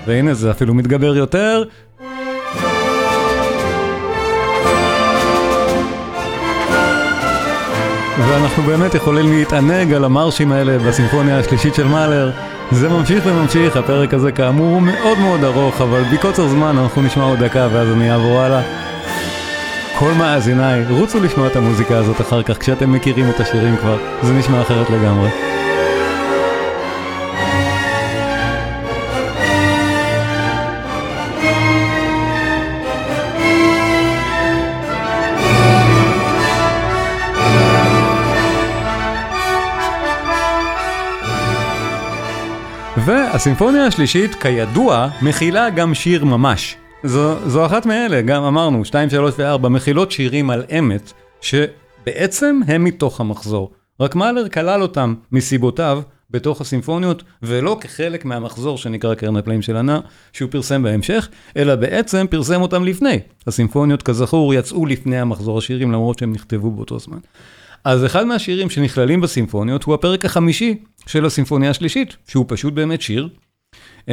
והנה 0.07 0.35
זה 0.35 0.51
אפילו 0.51 0.75
מתגבר 0.75 1.17
יותר. 1.17 1.65
ואנחנו 8.19 8.63
באמת 8.63 8.95
יכולים 8.95 9.33
להתענג 9.33 9.93
על 9.93 10.05
המרשים 10.05 10.53
האלה 10.53 10.79
בסימפוניה 10.79 11.39
השלישית 11.39 11.75
של 11.75 11.87
מאלר. 11.87 12.31
זה 12.71 12.89
ממשיך 12.89 13.25
וממשיך, 13.27 13.77
הפרק 13.77 14.15
הזה 14.15 14.33
כאמור 14.33 14.75
הוא 14.75 14.83
מאוד 14.83 15.19
מאוד 15.19 15.45
ארוך, 15.45 15.81
אבל 15.81 16.03
בקוצר 16.13 16.49
זמן 16.49 16.79
אנחנו 16.79 17.03
נשמע 17.03 17.25
עוד 17.25 17.39
דקה 17.39 17.69
ואז 17.73 17.93
אני 17.93 18.13
אעבור 18.13 18.41
הלאה. 18.41 18.63
כל 19.99 20.13
מאזיניי, 20.19 20.85
רוצו 20.91 21.21
לשמוע 21.21 21.47
את 21.47 21.57
המוזיקה 21.57 21.97
הזאת 21.97 22.21
אחר 22.21 22.43
כך 22.43 22.59
כשאתם 22.59 22.93
מכירים 22.93 23.31
את 23.31 23.41
השירים 23.41 23.77
כבר, 23.77 23.97
זה 24.23 24.33
נשמע 24.33 24.63
אחרת 24.63 24.91
לגמרי. 24.91 25.54
והסימפוניה 43.35 43.87
השלישית, 43.87 44.35
כידוע, 44.35 45.09
מכילה 45.23 45.71
גם 45.71 45.95
שיר 45.95 46.25
ממש. 46.25 46.77
זו, 47.05 47.49
זו 47.49 47.67
אחת 47.67 47.87
מאלה, 47.87 48.23
גם 48.23 48.43
אמרנו, 48.43 48.85
2, 48.85 49.11
3 49.11 49.35
ו-4 49.39 49.69
מכילות 49.69 50.11
שירים 50.11 50.51
על 50.51 50.65
אמת, 50.79 51.13
שבעצם 51.41 52.61
הם 52.67 52.85
מתוך 52.85 53.21
המחזור. 53.21 53.73
רק 54.01 54.15
מאלר 54.15 54.49
כלל 54.49 54.83
אותם 54.83 55.15
מסיבותיו 55.33 56.03
בתוך 56.31 56.61
הסימפוניות, 56.61 57.23
ולא 57.43 57.77
כחלק 57.81 58.25
מהמחזור 58.25 58.79
שנקרא 58.79 59.15
קרן 59.15 59.37
הפלאים 59.37 59.63
של 59.63 59.77
הנער, 59.77 60.01
שהוא 60.33 60.51
פרסם 60.51 60.83
בהמשך, 60.83 61.29
אלא 61.57 61.75
בעצם 61.75 62.27
פרסם 62.31 62.63
אותם 62.63 62.85
לפני. 62.85 63.19
הסימפוניות, 63.47 64.03
כזכור, 64.03 64.55
יצאו 64.55 64.87
לפני 64.87 65.19
המחזור 65.19 65.59
השירים, 65.59 65.93
למרות 65.93 66.19
שהם 66.19 66.33
נכתבו 66.33 66.71
באותו 66.71 66.99
זמן. 66.99 67.19
אז 67.85 68.05
אחד 68.05 68.27
מהשירים 68.27 68.71
שנכללים 68.71 69.21
בסימפוניות 69.21 69.85
הוא 69.85 69.95
הפרק 69.95 70.25
החמישי 70.25 70.79
של 71.07 71.25
הסימפוניה 71.25 71.71
השלישית, 71.71 72.17
שהוא 72.29 72.45
פשוט 72.49 72.75
באמת 72.75 73.03
שיר. 73.03 73.29
Uh, 74.01 74.07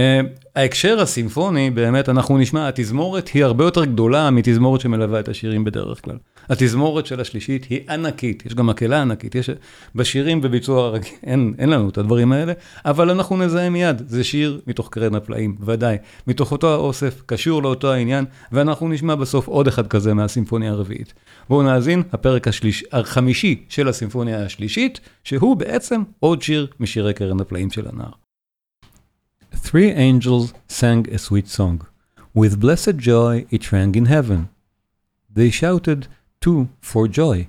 ההקשר 0.55 1.01
הסימפוני, 1.01 1.69
באמת 1.69 2.09
אנחנו 2.09 2.37
נשמע, 2.37 2.67
התזמורת 2.67 3.27
היא 3.27 3.43
הרבה 3.43 3.63
יותר 3.63 3.85
גדולה 3.85 4.29
מתזמורת 4.29 4.81
שמלווה 4.81 5.19
את 5.19 5.29
השירים 5.29 5.63
בדרך 5.63 6.05
כלל. 6.05 6.17
התזמורת 6.51 7.05
של 7.05 7.21
השלישית 7.21 7.65
היא 7.65 7.79
ענקית, 7.89 8.45
יש 8.45 8.53
גם 8.53 8.67
מקהלה 8.67 9.01
ענקית, 9.01 9.35
יש 9.35 9.49
בשירים 9.95 10.41
בביצוע 10.41 10.89
רגיל, 10.89 11.13
אין, 11.23 11.53
אין 11.57 11.69
לנו 11.69 11.89
את 11.89 11.97
הדברים 11.97 12.31
האלה, 12.31 12.53
אבל 12.85 13.09
אנחנו 13.09 13.37
נזהה 13.37 13.69
מיד, 13.69 14.01
זה 14.07 14.23
שיר 14.23 14.61
מתוך 14.67 14.89
קרן 14.89 15.15
הפלאים, 15.15 15.55
ודאי, 15.59 15.97
מתוך 16.27 16.51
אותו 16.51 16.73
האוסף, 16.73 17.21
קשור 17.25 17.63
לאותו 17.63 17.93
העניין, 17.93 18.25
ואנחנו 18.51 18.89
נשמע 18.89 19.15
בסוף 19.15 19.47
עוד 19.47 19.67
אחד 19.67 19.87
כזה 19.87 20.13
מהסימפוניה 20.13 20.71
הרביעית. 20.71 21.13
בואו 21.49 21.63
נאזין, 21.63 22.03
הפרק 22.11 22.47
השליש, 22.47 22.83
החמישי 22.91 23.63
של 23.69 23.87
הסימפוניה 23.87 24.45
השלישית, 24.45 24.99
שהוא 25.23 25.57
בעצם 25.57 26.01
עוד 26.19 26.41
שיר 26.41 26.67
משירי 26.79 27.13
קרן 27.13 27.39
הפלאים 27.39 27.71
של 27.71 27.87
הנער. 27.87 28.11
Three 29.53 29.91
angels 29.91 30.53
sang 30.67 31.07
a 31.07 31.17
sweet 31.17 31.47
song. 31.57 31.77
With 32.39 32.59
blessed 32.59 32.97
joy 32.97 33.45
it 33.55 33.71
rang 33.71 33.95
in 33.95 34.05
heaven. 34.05 34.41
They 35.35 35.49
shouted 35.49 36.07
too 36.41 36.69
for 36.81 37.07
joy 37.07 37.47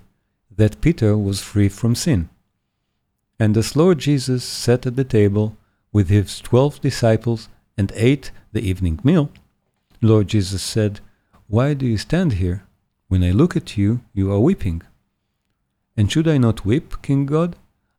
that 0.55 0.81
Peter 0.81 1.17
was 1.17 1.41
free 1.41 1.69
from 1.69 1.95
sin. 1.95 2.29
And 3.41 3.57
as 3.57 3.75
Lord 3.75 3.99
Jesus 3.99 4.45
sat 4.45 4.87
at 4.87 4.97
the 4.97 5.05
table 5.05 5.57
with 5.93 6.09
his 6.09 6.41
twelve 6.41 6.81
disciples 6.81 7.49
and 7.77 7.91
ate 7.97 8.31
the 8.53 8.61
evening 8.61 9.01
meal, 9.03 9.31
Lord 10.01 10.29
Jesus 10.29 10.63
said, 10.63 11.01
Why 11.49 11.75
do 11.75 11.87
you 11.87 11.99
stand 11.99 12.35
here? 12.35 12.65
When 13.09 13.25
I 13.25 13.31
look 13.31 13.57
at 13.57 13.77
you, 13.77 14.01
you 14.13 14.31
are 14.33 14.41
weeping. 14.41 14.83
And 15.97 16.11
should 16.11 16.29
I 16.29 16.39
not 16.39 16.65
weep, 16.65 17.03
King 17.03 17.27
God? 17.27 17.57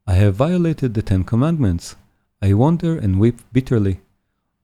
I 0.07 0.13
have 0.13 0.35
violated 0.35 0.93
the 0.93 1.01
Ten 1.01 1.23
Commandments. 1.23 1.95
I 2.41 2.53
wonder 2.53 2.97
and 2.97 3.19
weep 3.19 3.39
bitterly. 3.51 4.01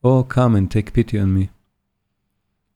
Oh, 0.04 0.24
come 0.24 0.56
and 0.56 0.70
take 0.70 0.94
pity 0.94 1.20
on 1.20 1.34
me. 1.34 1.50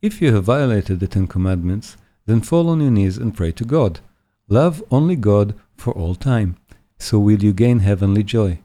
If 0.01 0.21
you 0.21 0.33
have 0.35 0.45
violated 0.45 0.99
the 0.99 1.07
Ten 1.07 1.27
Commandments, 1.27 1.97
then 2.25 2.41
fall 2.41 2.69
on 2.69 2.81
your 2.81 2.91
knees 2.91 3.17
and 3.17 3.35
pray 3.35 3.51
to 3.51 3.65
God. 3.65 3.99
Love 4.47 4.83
only 4.91 5.15
God 5.15 5.55
for 5.75 5.93
all 5.93 6.15
time, 6.15 6.57
so 6.97 7.19
will 7.19 7.43
you 7.43 7.53
gain 7.53 7.79
heavenly 7.79 8.23
joy. 8.23 8.59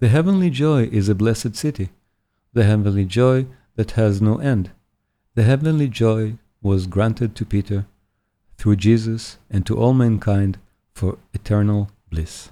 The 0.00 0.08
heavenly 0.08 0.50
joy 0.50 0.84
is 0.84 1.08
a 1.08 1.14
blessed 1.14 1.56
city, 1.56 1.90
the 2.52 2.64
heavenly 2.64 3.04
joy 3.04 3.46
that 3.76 3.92
has 3.92 4.20
no 4.20 4.38
end. 4.38 4.70
The 5.34 5.44
heavenly 5.44 5.88
joy 5.88 6.38
was 6.62 6.86
granted 6.86 7.34
to 7.36 7.44
Peter 7.44 7.86
through 8.56 8.76
Jesus 8.76 9.38
and 9.50 9.66
to 9.66 9.76
all 9.76 9.94
mankind 9.94 10.58
for 10.92 11.18
eternal 11.32 11.90
bliss. 12.10 12.50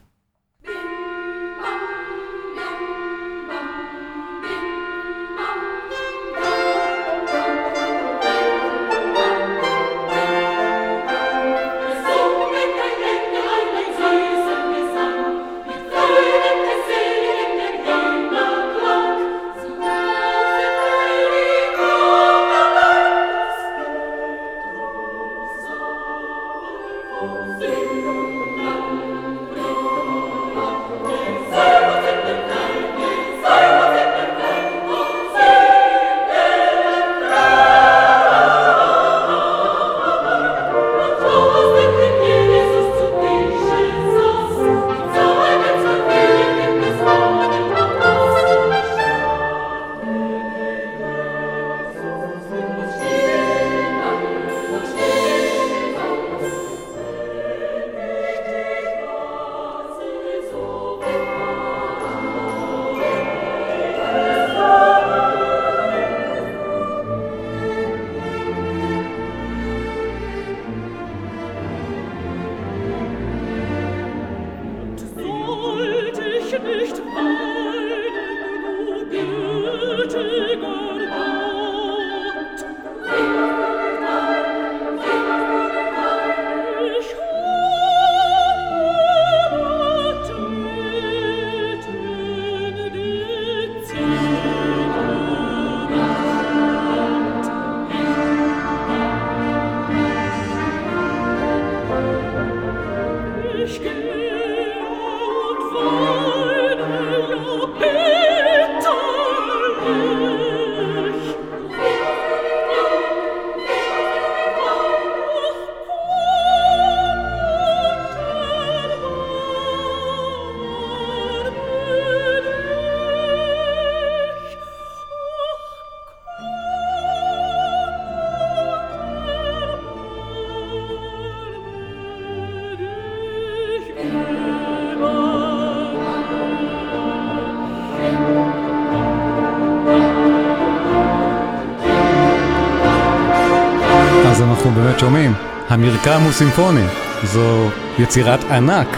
שומעים, 145.03 145.35
המרקם 145.69 146.21
הוא 146.25 146.33
סימפוני, 146.33 146.85
זו 147.25 147.69
יצירת 147.99 148.45
ענק, 148.45 148.89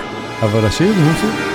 אבל 0.43 0.67
השיר 0.67 0.89
הוא 0.89 1.13
שיר. 1.21 1.54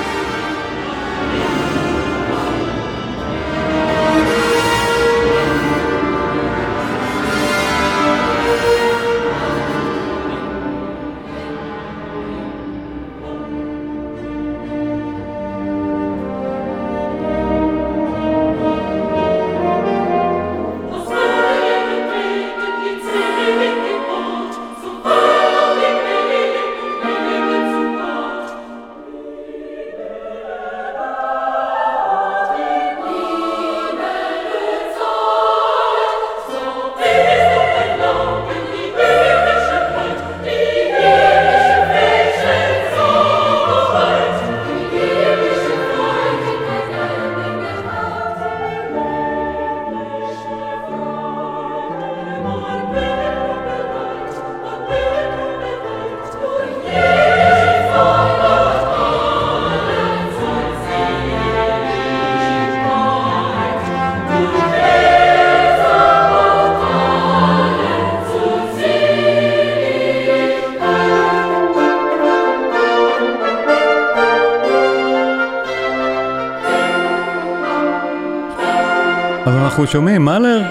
שומעים, 79.92 80.26
מאלר, 80.26 80.62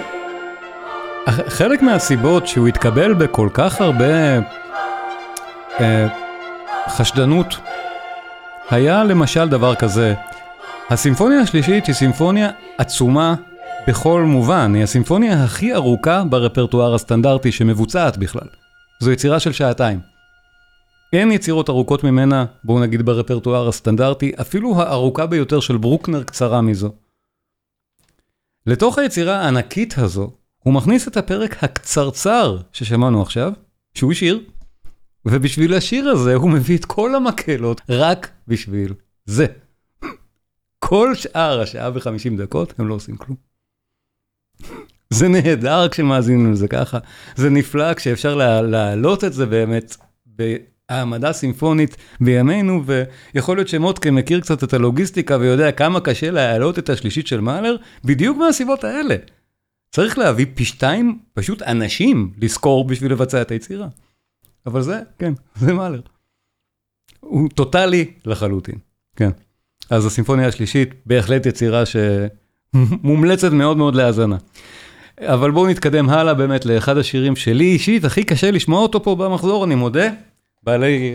חלק 1.29 1.83
מהסיבות 1.83 2.47
שהוא 2.47 2.69
התקבל 2.69 3.14
בכל 3.14 3.49
כך 3.55 3.81
הרבה 3.81 4.39
אה, 5.81 6.09
חשדנות, 6.89 7.57
היה 8.71 9.05
למשל 9.05 9.49
דבר 9.49 9.75
כזה, 9.75 10.14
הסימפוניה 10.91 11.41
השלישית 11.41 11.87
היא 11.87 11.95
סימפוניה 11.95 12.51
עצומה 12.79 13.35
בכל 13.89 14.23
מובן, 14.23 14.75
היא 14.75 14.83
הסימפוניה 14.83 15.45
הכי 15.45 15.75
ארוכה 15.75 16.23
ברפרטואר 16.31 16.95
הסטנדרטי 16.95 17.53
שמבוצעת 17.53 18.16
בכלל. 18.16 18.49
זו 19.01 19.11
יצירה 19.11 19.41
של 19.41 19.53
שעתיים. 19.53 20.01
אין 21.12 21.33
יצירות 21.33 21.69
ארוכות 21.69 22.05
ממנה, 22.05 22.45
בואו 22.64 22.81
נגיד 22.81 23.03
ברפרטואר 23.03 23.69
הסטנדרטי, 23.69 24.33
אפילו 24.41 24.81
הארוכה 24.81 25.27
ביותר 25.27 25.61
של 25.61 25.77
ברוקנר 25.77 26.23
קצרה 26.23 26.61
מזו. 26.61 26.93
לתוך 28.69 28.99
היצירה 28.99 29.41
הענקית 29.41 29.99
הזו, 29.99 30.31
הוא 30.59 30.75
מכניס 30.75 31.09
את 31.09 31.16
הפרק 31.16 31.64
הקצרצר 31.64 32.59
ששמענו 32.73 33.23
עכשיו, 33.23 33.53
שהוא 33.95 34.12
שיר, 34.12 34.45
ובשביל 35.25 35.75
השיר 35.75 36.09
הזה 36.09 36.35
הוא 36.35 36.51
מביא 36.51 36.79
את 36.79 36.85
כל 36.85 37.14
המקהלות 37.14 37.81
רק 37.89 38.31
בשביל 38.49 38.95
זה. 39.25 39.47
כל 40.79 41.14
שאר 41.14 41.61
השעה 41.61 41.91
וחמישים 41.95 42.37
דקות 42.37 42.75
הם 42.79 42.89
לא 42.89 42.95
עושים 42.95 43.16
כלום. 43.16 43.37
זה 45.11 45.29
נהדר 45.29 45.89
כשמאזינים 45.89 46.53
לזה 46.53 46.69
ככה, 46.69 46.99
זה 47.37 47.51
נפלא 47.51 47.95
כשאפשר 47.95 48.35
להעלות 48.62 49.25
את 49.25 49.33
זה 49.33 49.47
באמת 49.47 49.97
העמדה 50.89 51.32
סימפונית 51.32 51.97
בימינו, 52.20 52.82
ויכול 53.34 53.57
להיות 53.57 53.68
שמוטקה 53.68 54.11
מכיר 54.11 54.41
קצת 54.41 54.64
את 54.64 54.74
הלוגיסטיקה 54.74 55.36
ויודע 55.41 55.72
כמה 55.72 56.01
קשה 56.01 56.30
להעלות 56.30 56.78
את 56.78 56.91
השלישית 56.91 57.26
של 57.26 57.41
מאלר, 57.41 57.76
בדיוק 58.05 58.39
מהסיבות 58.39 58.84
האלה. 58.84 59.16
צריך 59.91 60.18
להביא 60.18 60.47
פי 60.55 60.64
שתיים 60.64 61.18
פשוט 61.34 61.62
אנשים 61.62 62.32
לזכור 62.43 62.84
בשביל 62.84 63.12
לבצע 63.12 63.43
את 63.43 63.51
היצירה. 63.51 63.89
אבל 64.66 64.82
זה, 64.82 65.01
כן, 65.18 65.32
זה 65.61 65.74
מאלר. 65.74 66.01
הוא 67.20 67.49
טוטאלי 67.55 68.11
לחלוטין, 68.24 68.78
כן. 69.16 69.30
אז 69.91 70.07
הסימפוניה 70.07 70.49
השלישית 70.49 70.95
בהחלט 71.07 71.47
יצירה 71.47 71.82
שמומלצת 71.86 73.53
מאוד 73.61 73.76
מאוד 73.76 73.95
להאזנה. 73.95 74.36
אבל 75.20 75.51
בואו 75.51 75.66
נתקדם 75.66 76.11
הלאה 76.11 76.34
באמת 76.34 76.66
לאחד 76.66 76.97
השירים 76.97 77.36
שלי 77.36 77.64
אישית, 77.64 78.05
הכי 78.05 78.24
קשה 78.24 78.51
לשמוע 78.51 78.80
אותו 78.80 79.03
פה 79.03 79.14
במחזור, 79.14 79.64
אני 79.64 79.74
מודה. 79.74 80.11
בעלי, 80.69 81.14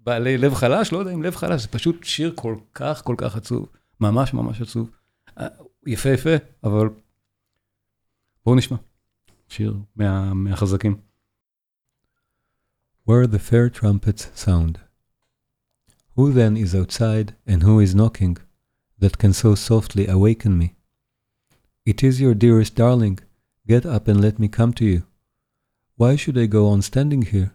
בעלי 0.00 0.38
לב 0.38 0.54
חלש, 0.54 0.92
לא 0.92 0.98
יודע 0.98 1.12
אם 1.14 1.22
לב 1.22 1.36
חלש, 1.36 1.62
זה 1.62 1.68
פשוט 1.68 2.04
שיר 2.04 2.32
כל 2.36 2.56
כך 2.74 3.02
כל 3.04 3.14
כך 3.18 3.36
עצוב, 3.36 3.68
ממש 4.00 4.34
ממש 4.34 4.60
עצוב. 4.60 4.90
אה, 5.38 5.46
יפה 5.86 6.08
יפה, 6.08 6.30
אבל 6.64 6.88
בואו 8.46 8.56
נשמע, 8.56 8.76
שיר 9.48 9.76
מה, 9.96 10.34
מהחזקים. 10.34 10.96
Where 13.08 13.26
the 13.26 13.38
fair 13.38 13.68
trumpets 13.68 14.44
sound. 14.44 14.78
Who 16.16 16.32
then 16.32 16.56
is 16.56 16.74
outside 16.74 17.34
and 17.50 17.62
who 17.62 17.80
is 17.80 17.94
knocking 17.94 18.36
that 19.00 19.18
can 19.18 19.32
so 19.32 19.54
softly 19.54 20.06
awaken 20.06 20.52
me? 20.62 20.68
It 21.84 22.02
is 22.08 22.20
your 22.20 22.34
dearest 22.34 22.74
darling. 22.76 23.18
Get 23.66 23.84
up 23.84 24.08
and 24.08 24.20
let 24.26 24.38
me 24.38 24.48
come 24.58 24.72
to 24.80 24.84
you. 24.92 25.02
Why 26.00 26.12
should 26.16 26.38
I 26.44 26.46
go 26.46 26.62
on 26.72 26.80
standing 26.82 27.22
here? 27.32 27.50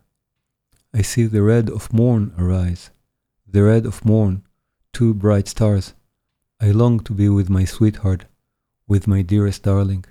I 0.94 1.02
see 1.02 1.26
the 1.26 1.44
red 1.44 1.70
of 1.70 1.94
morn 1.94 2.34
arise, 2.38 2.90
the 3.48 3.64
red 3.64 3.86
of 3.86 4.04
morn, 4.04 4.44
two 4.92 5.14
bright 5.14 5.48
stars. 5.48 5.94
I 6.60 6.72
long 6.72 7.00
to 7.02 7.14
be 7.14 7.30
with 7.30 7.50
my 7.50 7.64
sweetheart, 7.66 8.26
with 8.88 9.08
my 9.08 9.22
dearest 9.22 9.64
darling. 9.64 10.06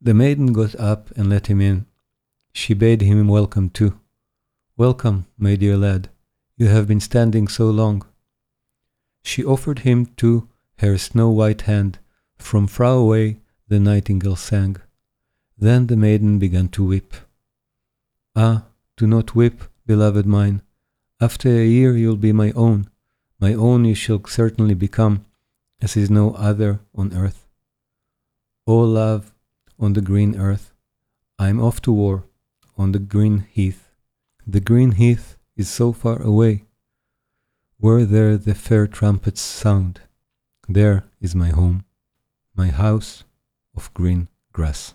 The 0.00 0.14
maiden 0.14 0.52
got 0.52 0.74
up 0.76 1.10
and 1.16 1.30
let 1.30 1.46
him 1.46 1.60
in. 1.60 1.86
She 2.52 2.74
bade 2.74 3.00
him 3.00 3.28
welcome 3.28 3.70
too. 3.70 3.98
Welcome, 4.76 5.26
my 5.38 5.56
dear 5.56 5.76
lad, 5.76 6.10
you 6.56 6.68
have 6.68 6.86
been 6.86 7.00
standing 7.00 7.48
so 7.48 7.70
long. 7.70 8.04
She 9.22 9.44
offered 9.44 9.80
him 9.80 10.06
too 10.16 10.48
her 10.78 10.98
snow 10.98 11.30
white 11.30 11.62
hand. 11.62 11.98
From 12.38 12.66
far 12.66 12.96
away 12.96 13.38
the 13.68 13.78
nightingale 13.78 14.36
sang. 14.36 14.76
Then 15.56 15.86
the 15.86 15.96
maiden 15.96 16.40
began 16.40 16.68
to 16.70 16.84
weep. 16.84 17.14
Ah, 18.34 18.64
do 18.96 19.06
not 19.06 19.34
weep, 19.34 19.62
beloved 19.86 20.26
mine. 20.26 20.62
After 21.20 21.48
a 21.48 21.66
year 21.66 21.96
you'll 21.96 22.16
be 22.16 22.32
my 22.32 22.52
own. 22.52 22.88
My 23.40 23.54
own 23.54 23.84
you 23.84 23.94
shall 23.94 24.22
certainly 24.26 24.74
become, 24.74 25.24
as 25.80 25.96
is 25.96 26.10
no 26.10 26.34
other 26.34 26.80
on 26.94 27.12
earth. 27.12 27.46
O 28.66 28.78
love 28.78 29.34
on 29.78 29.94
the 29.94 30.00
green 30.00 30.38
earth, 30.38 30.72
I 31.38 31.48
am 31.48 31.60
off 31.60 31.82
to 31.82 31.92
war 31.92 32.24
on 32.78 32.92
the 32.92 32.98
green 32.98 33.46
heath. 33.50 33.88
The 34.46 34.60
green 34.60 34.92
heath 34.92 35.36
is 35.56 35.68
so 35.68 35.92
far 35.92 36.22
away. 36.22 36.64
Where 37.78 38.04
there 38.04 38.36
the 38.36 38.54
fair 38.54 38.86
trumpets 38.86 39.40
sound, 39.40 40.00
there 40.68 41.04
is 41.20 41.34
my 41.34 41.48
home, 41.48 41.84
my 42.54 42.68
house 42.68 43.24
of 43.74 43.92
green 43.94 44.28
grass. 44.52 44.94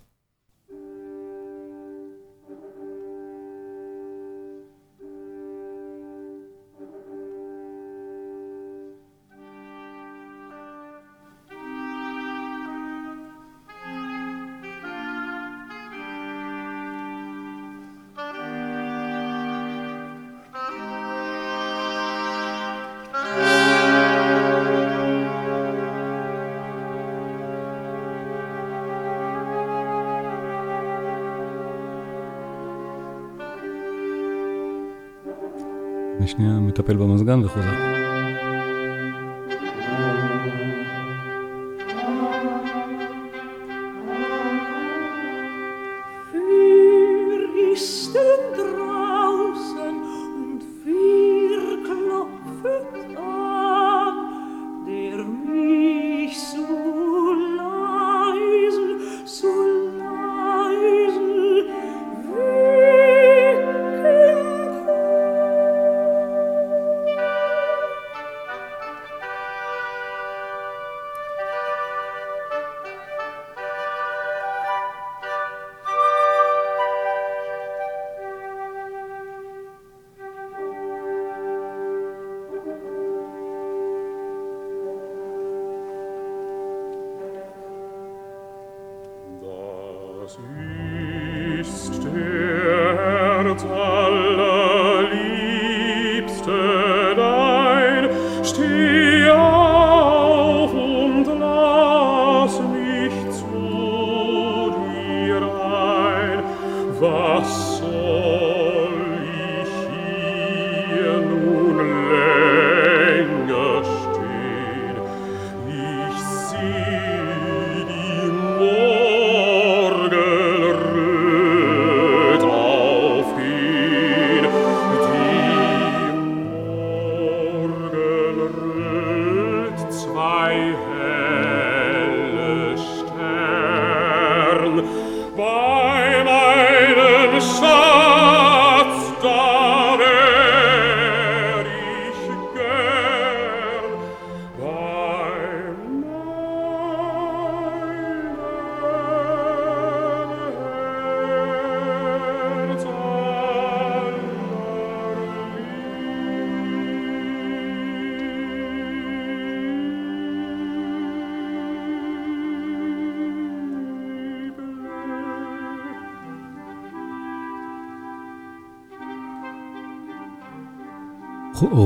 was. 106.99 107.76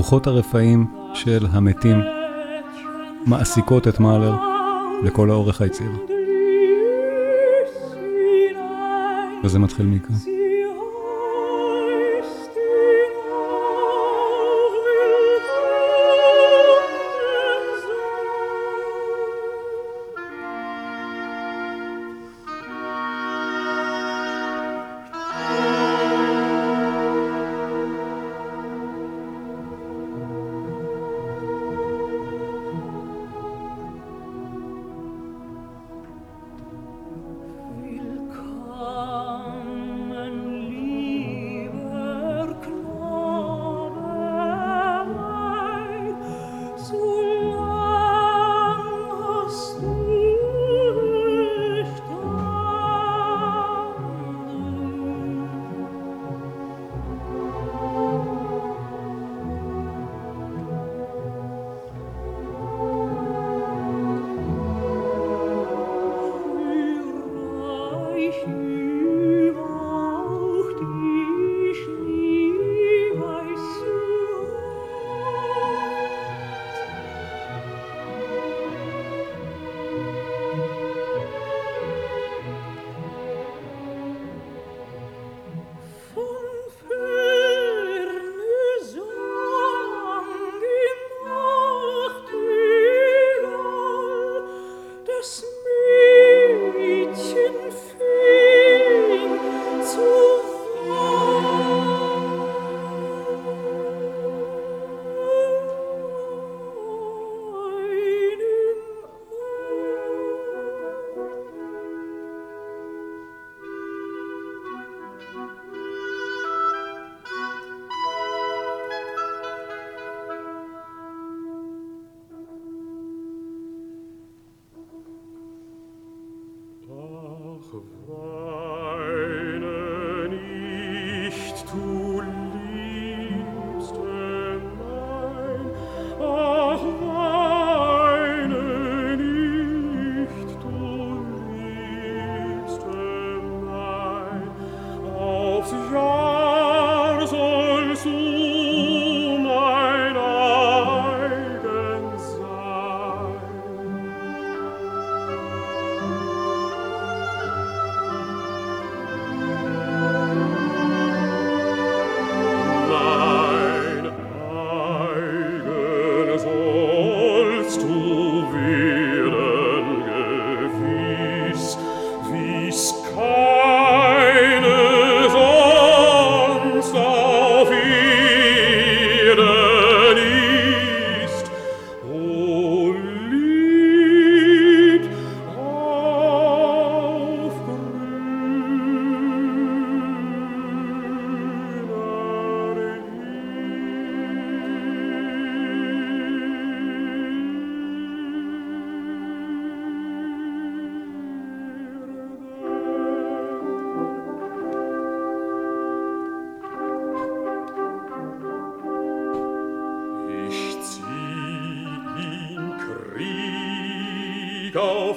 רוחות 0.02 0.28
הרפאים 0.28 0.86
של 1.14 1.46
המתים 1.52 2.02
מעסיקות 3.26 3.88
את 3.88 4.00
מאלר 4.00 4.36
לכל 5.04 5.30
האורך 5.30 5.62
היציר. 5.62 5.92
וזה 9.44 9.60
מתחיל 9.60 9.86
מכאן. 9.86 10.41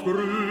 grün. 0.04 0.43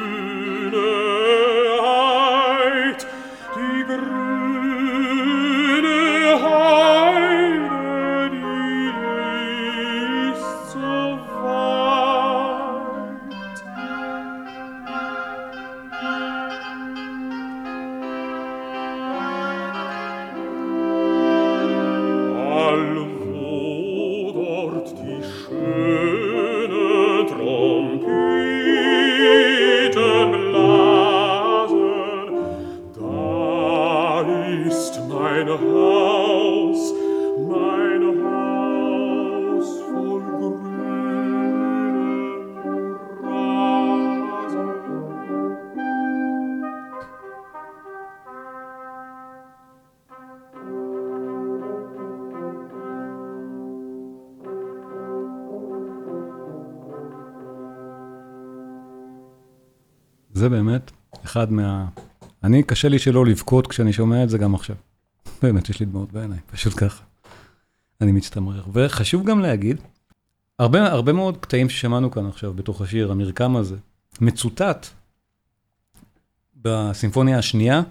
זה 60.43 60.49
באמת 60.49 60.91
אחד 61.25 61.51
מה... 61.51 61.85
אני, 62.43 62.63
קשה 62.63 62.89
לי 62.89 62.99
שלא 62.99 63.25
לבכות 63.25 63.67
כשאני 63.67 63.93
שומע 63.93 64.23
את 64.23 64.29
זה 64.29 64.37
גם 64.37 64.55
עכשיו. 64.55 64.75
באמת, 65.41 65.69
יש 65.69 65.79
לי 65.79 65.85
דמעות 65.85 66.11
בעיניים, 66.11 66.41
פשוט 66.51 66.73
ככה. 66.77 67.03
אני 68.01 68.11
מצטמרר. 68.11 68.63
וחשוב 68.73 69.25
גם 69.25 69.39
להגיד, 69.39 69.81
הרבה, 70.59 70.91
הרבה 70.91 71.13
מאוד 71.13 71.37
קטעים 71.37 71.69
ששמענו 71.69 72.11
כאן 72.11 72.25
עכשיו 72.25 72.53
בתוך 72.53 72.81
השיר, 72.81 73.11
המרקם 73.11 73.55
הזה, 73.55 73.75
מצוטט 74.21 74.87
בסימפוניה 76.55 77.37
השנייה, 77.37 77.81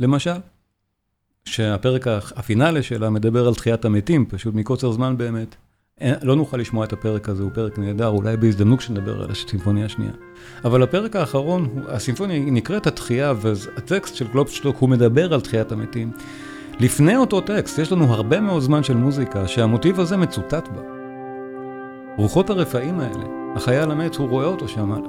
למשל, 0.00 0.36
שהפרק 1.44 2.06
הפ- 2.06 2.32
הפינאלי 2.38 2.82
שלה 2.82 3.10
מדבר 3.10 3.46
על 3.46 3.54
תחיית 3.54 3.84
המתים, 3.84 4.26
פשוט 4.26 4.54
מקוצר 4.54 4.92
זמן 4.92 5.16
באמת. 5.16 5.56
לא 6.22 6.36
נוכל 6.36 6.56
לשמוע 6.56 6.84
את 6.84 6.92
הפרק 6.92 7.28
הזה, 7.28 7.42
הוא 7.42 7.50
פרק 7.54 7.78
נהדר, 7.78 8.08
אולי 8.08 8.36
בהזדמנות 8.36 8.78
כשנדבר 8.78 9.22
על 9.22 9.30
הסימפוניה 9.30 9.86
השנייה. 9.86 10.12
אבל 10.64 10.82
הפרק 10.82 11.16
האחרון, 11.16 11.68
הסימפוניה 11.88 12.40
נקראת 12.40 12.86
התחייה, 12.86 13.34
והטקסט 13.36 14.14
של 14.14 14.28
קלופשטוק 14.28 14.76
הוא 14.78 14.88
מדבר 14.88 15.34
על 15.34 15.40
תחיית 15.40 15.72
המתים. 15.72 16.10
לפני 16.80 17.16
אותו 17.16 17.40
טקסט, 17.40 17.78
יש 17.78 17.92
לנו 17.92 18.04
הרבה 18.04 18.40
מאוד 18.40 18.62
זמן 18.62 18.82
של 18.82 18.96
מוזיקה 18.96 19.48
שהמוטיב 19.48 20.00
הזה 20.00 20.16
מצוטט 20.16 20.68
בה. 20.68 20.80
רוחות 22.16 22.50
הרפאים 22.50 23.00
האלה, 23.00 23.24
החייל 23.56 23.90
המת, 23.90 24.14
הוא 24.16 24.28
רואה 24.28 24.46
אותו 24.46 24.68
שם 24.68 24.88
מעלה. 24.88 25.08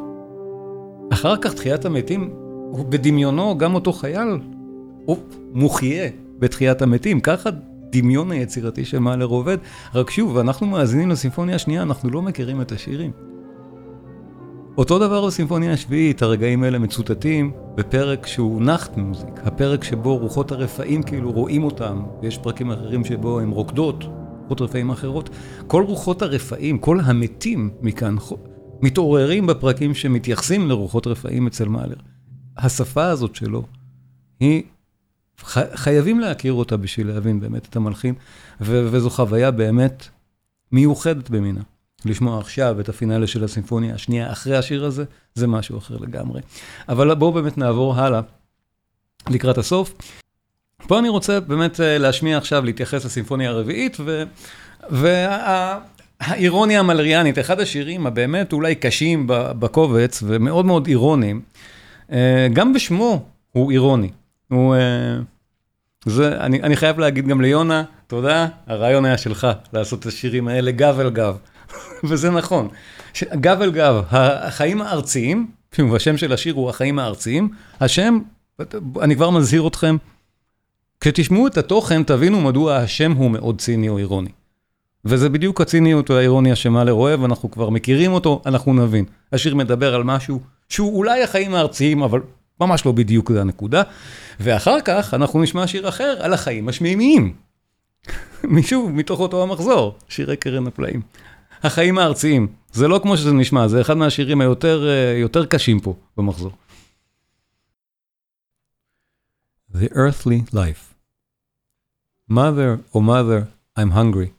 אחר 1.13 1.37
כך 1.37 1.53
תחיית 1.53 1.85
המתים, 1.85 2.33
בדמיונו, 2.89 3.57
גם 3.57 3.75
אותו 3.75 3.93
חייל, 3.93 4.27
הוא 5.05 5.17
מוחיה 5.53 6.09
בתחיית 6.39 6.81
המתים. 6.81 7.19
ככה 7.19 7.49
דמיון 7.93 8.31
היצירתי 8.31 8.85
של 8.85 8.99
מאלר 8.99 9.25
עובד. 9.25 9.57
רק 9.95 10.09
שוב, 10.09 10.37
אנחנו 10.37 10.67
מאזינים 10.67 11.09
לסימפוניה 11.09 11.55
השנייה, 11.55 11.81
אנחנו 11.81 12.09
לא 12.09 12.21
מכירים 12.21 12.61
את 12.61 12.71
השירים. 12.71 13.11
אותו 14.77 14.99
דבר 14.99 15.25
בסימפוניה 15.25 15.73
השביעית, 15.73 16.21
הרגעים 16.21 16.63
האלה 16.63 16.79
מצוטטים 16.79 17.51
בפרק 17.75 18.27
שהוא 18.27 18.61
נחת 18.61 18.97
מוזיק, 18.97 19.39
הפרק 19.43 19.83
שבו 19.83 20.17
רוחות 20.17 20.51
הרפאים 20.51 21.03
כאילו 21.03 21.31
רואים 21.31 21.63
אותם, 21.63 22.03
ויש 22.21 22.37
פרקים 22.37 22.71
אחרים 22.71 23.05
שבו 23.05 23.39
הן 23.39 23.49
רוקדות, 23.49 24.03
רוחות 24.41 24.61
רפאים 24.61 24.89
אחרות. 24.89 25.29
כל 25.67 25.83
רוחות 25.83 26.21
הרפאים, 26.21 26.77
כל 26.77 26.99
המתים 27.03 27.69
מכאן, 27.81 28.15
מתעוררים 28.81 29.47
בפרקים 29.47 29.93
שמתייחסים 29.93 30.69
לרוחות 30.69 31.07
רפאים 31.07 31.47
אצל 31.47 31.67
מאלר. 31.67 31.95
השפה 32.57 33.05
הזאת 33.05 33.35
שלו, 33.35 33.63
היא, 34.39 34.63
חייבים 35.75 36.19
להכיר 36.19 36.53
אותה 36.53 36.77
בשביל 36.77 37.07
להבין 37.07 37.39
באמת 37.39 37.65
את 37.65 37.75
המלחין, 37.75 38.13
ו- 38.61 38.87
וזו 38.91 39.09
חוויה 39.09 39.51
באמת 39.51 40.07
מיוחדת 40.71 41.29
במינה. 41.29 41.61
לשמוע 42.05 42.39
עכשיו 42.39 42.79
את 42.79 42.89
הפינאלה 42.89 43.27
של 43.27 43.43
הסימפוניה 43.43 43.95
השנייה 43.95 44.31
אחרי 44.31 44.57
השיר 44.57 44.85
הזה, 44.85 45.03
זה 45.33 45.47
משהו 45.47 45.77
אחר 45.77 45.97
לגמרי. 45.97 46.41
אבל 46.89 47.13
בואו 47.13 47.31
באמת 47.31 47.57
נעבור 47.57 47.95
הלאה, 47.95 48.21
לקראת 49.29 49.57
הסוף. 49.57 49.93
פה 50.87 50.99
אני 50.99 51.09
רוצה 51.09 51.39
באמת 51.39 51.79
אה, 51.79 51.97
להשמיע 51.97 52.37
עכשיו, 52.37 52.65
להתייחס 52.65 53.05
לסימפוניה 53.05 53.49
הרביעית, 53.49 53.97
והאירוניה 54.89 56.79
המלריאנית, 56.79 57.39
אחד 57.39 57.59
השירים 57.59 58.07
הבאמת 58.07 58.53
אולי 58.53 58.75
קשים 58.75 59.23
בקובץ, 59.27 60.23
ומאוד 60.27 60.65
מאוד 60.65 60.87
אירוניים, 60.87 61.41
אה, 62.11 62.47
גם 62.53 62.73
בשמו 62.73 63.25
הוא 63.51 63.71
אירוני. 63.71 64.09
הוא... 64.47 64.75
זה, 66.05 66.37
אני, 66.39 66.61
אני 66.63 66.75
חייב 66.75 66.99
להגיד 66.99 67.27
גם 67.27 67.41
ליונה, 67.41 67.83
תודה, 68.07 68.47
הרעיון 68.67 69.05
היה 69.05 69.17
שלך, 69.17 69.47
לעשות 69.73 69.99
את 69.99 70.05
השירים 70.05 70.47
האלה 70.47 70.71
גב 70.71 70.99
אל 70.99 71.09
גב. 71.09 71.37
וזה 72.09 72.29
נכון. 72.31 72.67
ש- 73.13 73.23
גב 73.23 73.61
אל 73.61 73.71
גב, 73.71 74.03
החיים 74.11 74.81
הארציים, 74.81 75.47
שוב, 75.75 75.95
השם 75.95 76.17
של 76.17 76.33
השיר 76.33 76.53
הוא 76.53 76.69
החיים 76.69 76.99
הארציים, 76.99 77.49
השם, 77.79 78.19
אני 79.01 79.15
כבר 79.15 79.29
מזהיר 79.29 79.67
אתכם, 79.67 79.97
כשתשמעו 81.01 81.47
את 81.47 81.57
התוכן, 81.57 82.03
תבינו 82.03 82.41
מדוע 82.41 82.75
השם 82.75 83.11
הוא 83.11 83.31
מאוד 83.31 83.61
ציני 83.61 83.89
או 83.89 83.97
אירוני. 83.97 84.29
וזה 85.05 85.29
בדיוק 85.29 85.61
הציניות 85.61 86.09
או 86.09 86.17
האירוניה 86.17 86.55
שמאלר 86.55 86.93
אוהב, 86.93 87.23
אנחנו 87.23 87.51
כבר 87.51 87.69
מכירים 87.69 88.13
אותו, 88.13 88.41
אנחנו 88.45 88.73
נבין. 88.73 89.05
השיר 89.31 89.55
מדבר 89.55 89.95
על 89.95 90.03
משהו 90.03 90.39
שהוא 90.69 90.97
אולי 90.97 91.23
החיים 91.23 91.55
הארציים, 91.55 92.03
אבל 92.03 92.21
ממש 92.61 92.85
לא 92.85 92.91
בדיוק 92.91 93.31
זה 93.31 93.41
הנקודה. 93.41 93.83
ואחר 94.39 94.81
כך 94.85 95.13
אנחנו 95.13 95.41
נשמע 95.41 95.67
שיר 95.67 95.89
אחר 95.89 96.17
על 96.19 96.33
החיים 96.33 96.69
השמימיים. 96.69 97.33
משוב, 98.43 98.91
מתוך 98.91 99.19
אותו 99.19 99.43
המחזור, 99.43 99.97
שירי 100.09 100.37
קרן 100.37 100.67
הפלאים. 100.67 101.01
החיים 101.63 101.97
הארציים, 101.97 102.47
זה 102.71 102.87
לא 102.87 102.99
כמו 103.03 103.17
שזה 103.17 103.31
נשמע, 103.31 103.67
זה 103.67 103.81
אחד 103.81 103.93
מהשירים 103.93 104.41
היותר 104.41 104.87
אה, 104.89 105.17
יותר 105.17 105.45
קשים 105.45 105.79
פה 105.79 105.95
במחזור. 106.17 106.51
The 109.73 109.89
earthly 109.91 110.53
life. 110.53 110.93
Mother, 112.29 112.79
oh 112.93 113.01
mother, 113.01 113.47
I'm 113.75 113.91
hungry. 113.91 114.33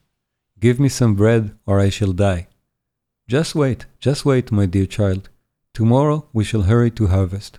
Give 0.61 0.79
me 0.79 0.89
some 0.89 1.15
bread 1.15 1.51
or 1.67 1.81
I 1.81 1.91
shall 1.91 2.13
die. 2.13 2.47
Just 3.29 3.55
wait, 3.55 3.87
just 4.01 4.25
wait, 4.25 4.53
my 4.53 4.67
dear 4.67 4.87
child. 4.87 5.29
Tomorrow 5.73 6.19
we 6.33 6.45
shall 6.45 6.63
hurry 6.63 6.91
to 6.93 7.07
harvest. 7.09 7.59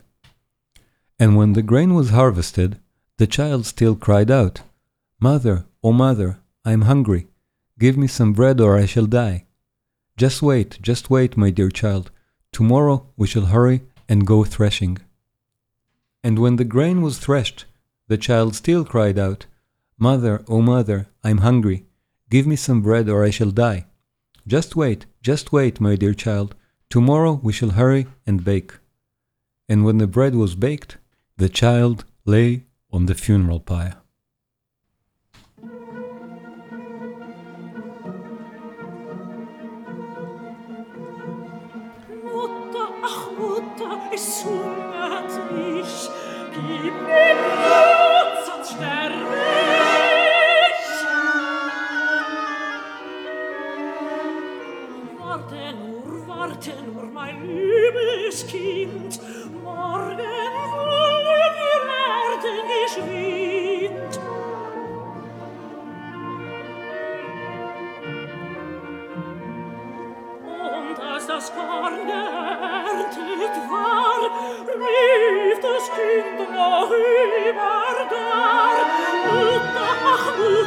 And 1.19 1.37
when 1.37 1.53
the 1.53 1.61
grain 1.61 1.93
was 1.93 2.09
harvested, 2.09 2.79
the 3.17 3.27
child 3.27 3.65
still 3.65 3.95
cried 3.95 4.29
out, 4.29 4.61
Mother, 5.19 5.65
oh 5.81 5.93
mother, 5.93 6.39
I'm 6.65 6.81
hungry. 6.81 7.27
Give 7.79 7.97
me 7.97 8.07
some 8.07 8.33
bread 8.33 8.59
or 8.59 8.77
I 8.77 8.85
shall 8.85 9.05
die. 9.05 9.45
Just 10.17 10.41
wait, 10.41 10.77
just 10.81 11.09
wait, 11.09 11.37
my 11.37 11.49
dear 11.49 11.69
child. 11.69 12.11
Tomorrow 12.51 13.07
we 13.15 13.27
shall 13.27 13.45
hurry 13.45 13.81
and 14.09 14.27
go 14.27 14.43
threshing. 14.43 14.97
And 16.23 16.39
when 16.39 16.57
the 16.57 16.65
grain 16.65 17.01
was 17.01 17.17
threshed, 17.17 17.65
the 18.07 18.17
child 18.17 18.55
still 18.55 18.83
cried 18.83 19.17
out, 19.17 19.45
Mother, 19.97 20.43
oh 20.47 20.61
mother, 20.61 21.07
I'm 21.23 21.39
hungry. 21.39 21.85
Give 22.29 22.45
me 22.45 22.55
some 22.55 22.81
bread 22.81 23.07
or 23.07 23.23
I 23.23 23.29
shall 23.29 23.51
die. 23.51 23.85
Just 24.47 24.75
wait, 24.75 25.05
just 25.21 25.51
wait, 25.51 25.79
my 25.79 25.95
dear 25.95 26.13
child. 26.13 26.55
Tomorrow 26.89 27.39
we 27.41 27.53
shall 27.53 27.71
hurry 27.71 28.07
and 28.27 28.43
bake. 28.43 28.73
And 29.69 29.85
when 29.85 29.97
the 29.97 30.07
bread 30.07 30.35
was 30.35 30.55
baked, 30.55 30.97
the 31.37 31.49
child 31.49 32.05
lay 32.25 32.63
on 32.91 33.07
the 33.07 33.15
funeral 33.15 33.59
pyre. 33.59 33.97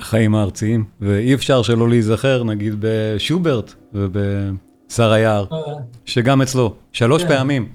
החיים 0.00 0.34
הארציים, 0.34 0.84
ואי 1.00 1.34
אפשר 1.34 1.62
שלא 1.62 1.88
להיזכר, 1.88 2.44
נגיד 2.44 2.74
בשוברט 2.80 3.72
ובשר 3.94 5.12
היער, 5.12 5.46
שגם 6.04 6.42
אצלו, 6.42 6.74
שלוש 6.92 7.22
כן. 7.22 7.28
פעמים. 7.28 7.68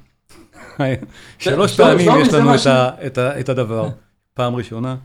שלוש 1.39 1.76
שלומי, 1.76 2.06
פעמים 2.06 2.22
יש 2.22 2.34
לנו 2.34 2.50
את 2.50 2.56
משהו- 2.56 2.72
ה- 2.72 2.89
את 3.06 3.18
ה- 3.18 3.39
את 3.39 3.50
הדבר. 3.50 3.89
פעם 4.34 4.56
ראשונה, 4.56 4.95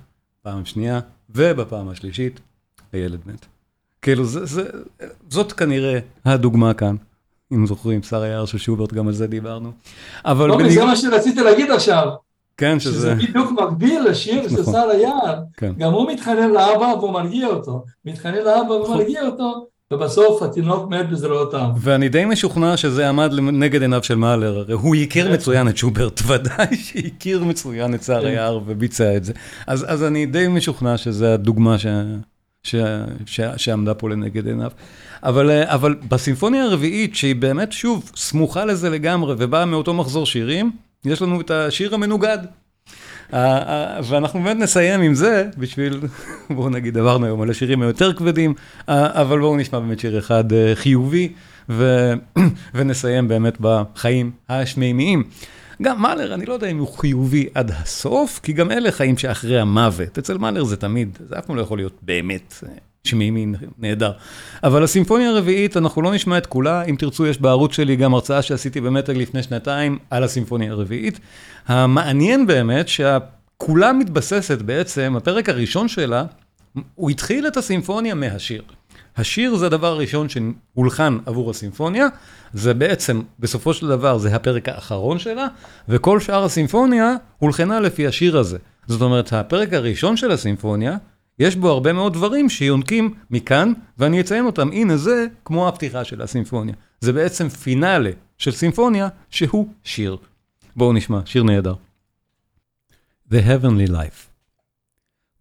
פעם 0.44 0.64
שנייה, 0.64 1.00
ובפעם 1.30 1.88
השלישית, 1.88 2.40
הילד 2.92 3.20
מת. 3.26 3.46
כאילו, 4.02 4.24
זה- 4.24 4.44
זה- 4.46 4.68
זאת 5.30 5.52
כנראה 5.52 5.98
הדוגמה 6.24 6.74
כאן. 6.74 6.96
אם 7.52 7.66
זוכרים, 7.66 8.02
שר 8.02 8.22
היער 8.22 8.44
של 8.44 8.58
שוברט, 8.58 8.92
גם 8.92 9.06
על 9.08 9.14
זה 9.14 9.26
דיברנו. 9.26 9.72
אבל 10.24 10.48
טוב, 10.50 10.58
בניג- 10.62 10.72
זה 10.74 10.84
מה 10.84 10.96
שרציתי 10.96 11.40
להגיד 11.42 11.70
עכשיו, 11.70 12.08
כן, 12.56 12.80
שזה 12.80 12.92
שזה... 12.94 13.14
בדיוק 13.14 13.52
מקביל 13.52 14.02
לשיר 14.02 14.48
של 14.48 14.60
נכון. 14.60 14.72
שר 14.74 14.88
היער. 14.90 15.40
כן. 15.56 15.72
גם 15.78 15.92
הוא 15.92 16.12
מתחנן 16.12 16.50
לאבא 16.50 16.84
והוא 16.98 17.12
מרגיע 17.12 17.46
אותו. 17.48 17.84
מתחנן 18.04 18.34
לאבא 18.34 18.62
נכון. 18.82 18.90
ומרגיע 18.94 19.26
אותו, 19.26 19.66
ובסוף 19.92 20.42
התינוק 20.42 20.90
מת 20.90 21.10
בזרועותיו. 21.10 21.68
ואני 21.80 22.08
די 22.08 22.24
משוכנע 22.24 22.76
שזה 22.76 23.08
עמד 23.08 23.32
נגד 23.40 23.82
עיניו 23.82 24.02
של 24.02 24.14
מאלר, 24.14 24.58
הרי 24.58 24.74
הוא 24.74 24.94
הכיר 24.96 25.32
מצוין 25.32 25.68
את 25.68 25.76
שוברט, 25.76 26.20
ודאי 26.26 26.76
שהכיר 26.76 27.44
מצוין 27.44 27.94
את 27.94 28.02
שר 28.02 28.20
כן. 28.20 28.26
היער 28.26 28.60
וביצע 28.66 29.16
את 29.16 29.24
זה. 29.24 29.32
אז, 29.66 29.84
אז 29.88 30.04
אני 30.04 30.26
די 30.26 30.48
משוכנע 30.48 30.96
שזו 30.96 31.26
הדוגמה 31.26 31.78
ש, 31.78 31.86
ש, 32.62 32.74
ש, 33.26 33.40
שעמדה 33.56 33.94
פה 33.94 34.10
לנגד 34.10 34.46
עיניו. 34.46 34.70
אבל, 35.22 35.50
אה, 35.50 35.74
אבל 35.74 35.94
בסימפוניה 36.08 36.64
הרביעית, 36.64 37.14
שהיא 37.14 37.36
באמת, 37.36 37.72
שוב, 37.72 38.10
סמוכה 38.16 38.64
לזה 38.64 38.90
לגמרי 38.90 39.34
ובאה 39.38 39.64
מאותו 39.64 39.94
מחזור 39.94 40.26
שירים, 40.26 40.70
יש 41.04 41.22
לנו 41.22 41.40
את 41.40 41.50
השיר 41.50 41.94
המנוגד. 41.94 42.38
אה, 43.34 43.58
אה, 43.58 44.00
ואנחנו 44.04 44.42
באמת 44.42 44.56
נסיים 44.56 45.00
עם 45.00 45.14
זה, 45.14 45.48
בשביל, 45.58 46.00
בואו 46.54 46.68
נגיד, 46.70 46.98
עברנו 46.98 47.26
היום 47.26 47.42
על 47.42 47.50
השירים 47.50 47.82
היותר 47.82 48.12
כבדים, 48.12 48.54
אה, 48.88 49.22
אבל 49.22 49.40
בואו 49.40 49.56
נשמע 49.56 49.78
באמת 49.78 50.00
שיר 50.00 50.18
אחד 50.18 50.44
חיובי, 50.74 51.32
ו... 51.68 52.12
ונסיים 52.74 53.28
באמת 53.28 53.56
בחיים 53.60 54.30
השמימיים. 54.48 55.24
גם 55.82 56.02
מאלר, 56.02 56.34
אני 56.34 56.46
לא 56.46 56.52
יודע 56.52 56.66
אם 56.66 56.78
הוא 56.78 56.88
חיובי 56.88 57.48
עד 57.54 57.70
הסוף, 57.70 58.40
כי 58.42 58.52
גם 58.52 58.70
אלה 58.70 58.92
חיים 58.92 59.18
שאחרי 59.18 59.60
המוות. 59.60 60.18
אצל 60.18 60.38
מאלר 60.38 60.64
זה 60.64 60.76
תמיד, 60.76 61.18
זה 61.28 61.38
אף 61.38 61.46
פעם 61.46 61.56
לא 61.56 61.62
יכול 61.62 61.78
להיות 61.78 61.98
באמת 62.02 62.54
אה, 63.06 63.10
שמימי 63.10 63.46
נהדר. 63.78 64.12
אבל 64.64 64.84
הסימפוניה 64.84 65.30
הרביעית, 65.30 65.76
אנחנו 65.76 66.02
לא 66.02 66.12
נשמע 66.12 66.38
את 66.38 66.46
כולה. 66.46 66.82
אם 66.82 66.96
תרצו, 66.98 67.26
יש 67.26 67.40
בערוץ 67.40 67.72
שלי 67.72 67.96
גם 67.96 68.14
הרצאה 68.14 68.42
שעשיתי 68.42 68.80
במטר 68.80 69.12
לפני 69.12 69.42
שנתיים 69.42 69.98
על 70.10 70.24
הסימפוניה 70.24 70.72
הרביעית. 70.72 71.20
המעניין 71.66 72.46
באמת 72.46 72.86
שכולה 72.88 73.92
מתבססת 73.92 74.62
בעצם, 74.62 75.14
הפרק 75.16 75.48
הראשון 75.48 75.88
שלה, 75.88 76.24
הוא 76.94 77.10
התחיל 77.10 77.46
את 77.46 77.56
הסימפוניה 77.56 78.14
מהשיר. 78.14 78.62
השיר 79.16 79.56
זה 79.56 79.66
הדבר 79.66 79.86
הראשון 79.86 80.26
שהולחן 80.28 81.18
עבור 81.26 81.50
הסימפוניה, 81.50 82.06
זה 82.52 82.74
בעצם, 82.74 83.22
בסופו 83.38 83.74
של 83.74 83.88
דבר, 83.88 84.18
זה 84.18 84.34
הפרק 84.34 84.68
האחרון 84.68 85.18
שלה, 85.18 85.46
וכל 85.88 86.20
שאר 86.20 86.44
הסימפוניה 86.44 87.14
הולחנה 87.38 87.80
לפי 87.80 88.06
השיר 88.06 88.38
הזה. 88.38 88.58
זאת 88.86 89.02
אומרת, 89.02 89.32
הפרק 89.32 89.72
הראשון 89.72 90.16
של 90.16 90.30
הסימפוניה, 90.30 90.96
יש 91.39 91.55
בו 91.55 91.69
הרבה 91.69 91.93
מאוד 91.93 92.13
דברים 92.13 92.49
שיונקים 92.49 93.13
מכאן, 93.31 93.73
ואני 93.97 94.21
אציין 94.21 94.45
אותם. 94.45 94.71
הנה 94.71 94.97
זה 94.97 95.25
כמו 95.45 95.67
הפתיחה 95.67 96.03
של 96.03 96.21
הסימפוניה. 96.21 96.75
זה 97.01 97.13
בעצם 97.13 97.49
פינאלה 97.49 98.11
של 98.37 98.51
סימפוניה 98.51 99.07
שהוא 99.29 99.67
שיר. 99.83 100.17
בואו 100.75 100.93
נשמע, 100.93 101.19
שיר 101.25 101.43
נהדר. 101.43 101.75
The 103.31 103.41
Heavenly 103.47 103.89
Life 103.89 104.29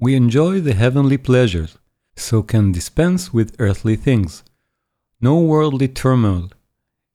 We 0.01 0.15
enjoy 0.15 0.61
the 0.61 0.75
heavenly 0.75 1.19
pleasures, 1.19 1.77
so 2.17 2.43
can 2.43 2.71
dispense 2.71 3.33
with 3.33 3.57
earthly 3.59 3.97
things. 3.97 4.45
No 5.21 5.41
worldly 5.41 5.89
turmoil 5.89 6.51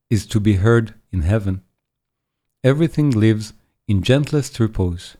is 0.09 0.25
to 0.25 0.39
be 0.41 0.55
heard 0.55 0.93
in 1.13 1.21
heaven. 1.21 1.61
Everything 2.61 3.09
lives 3.11 3.53
in 3.87 4.01
gentlest 4.01 4.59
repose. 4.59 5.15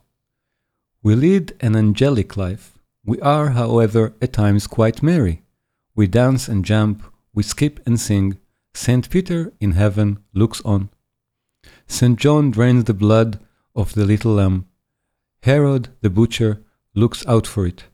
We 1.01 1.16
lead 1.16 1.45
an 1.62 1.76
angelic 1.76 2.36
life. 2.36 2.66
We 3.09 3.19
are, 3.23 3.53
however, 3.53 4.13
at 4.21 4.35
times 4.35 4.67
quite 4.67 5.03
merry. 5.03 5.41
We 5.95 6.07
dance 6.07 6.47
and 6.47 6.63
jump, 6.63 7.03
we 7.33 7.43
skip 7.43 7.81
and 7.87 7.99
sing. 7.99 8.37
Saint 8.75 9.09
Peter 9.09 9.51
in 9.61 9.73
heaven 9.73 10.19
looks 10.35 10.61
on. 10.63 10.91
Saint 11.87 12.19
John 12.19 12.51
drains 12.51 12.85
the 12.85 12.93
blood 12.93 13.41
of 13.75 13.95
the 13.95 14.05
little 14.05 14.35
lamb. 14.35 14.67
Herod 15.43 15.89
the 16.03 16.11
butcher 16.11 16.63
looks 16.95 17.27
out 17.27 17.47
for 17.47 17.67
it. 17.67 17.85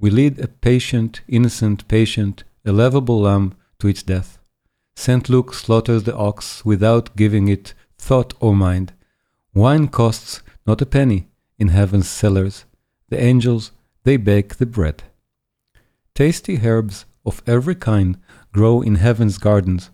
We 0.00 0.08
lead 0.08 0.38
a 0.38 0.48
patient, 0.48 1.20
innocent 1.28 1.86
patient, 1.86 2.44
a 2.64 2.72
lovable 2.72 3.20
lamb 3.20 3.54
to 3.80 3.88
its 3.88 4.02
death. 4.02 4.38
Saint 4.96 5.28
Luke 5.28 5.52
slaughters 5.52 6.04
the 6.04 6.16
ox 6.16 6.64
without 6.64 7.14
giving 7.16 7.48
it 7.48 7.74
thought 7.98 8.32
or 8.40 8.56
mind. 8.56 8.94
Wine 9.52 9.88
costs 9.88 10.40
not 10.66 10.80
a 10.80 10.86
penny 10.86 11.28
in 11.58 11.68
heaven's 11.68 12.08
cellars. 12.08 12.64
The 13.10 13.22
angels, 13.22 13.72
they 14.08 14.16
bake 14.16 14.56
the 14.56 14.64
bread. 14.64 15.02
Tasty 16.14 16.60
herbs 16.64 17.04
of 17.26 17.42
every 17.46 17.74
kind 17.74 18.16
grow 18.54 18.80
in 18.80 18.94
heaven's 18.94 19.36
gardens. 19.36 19.90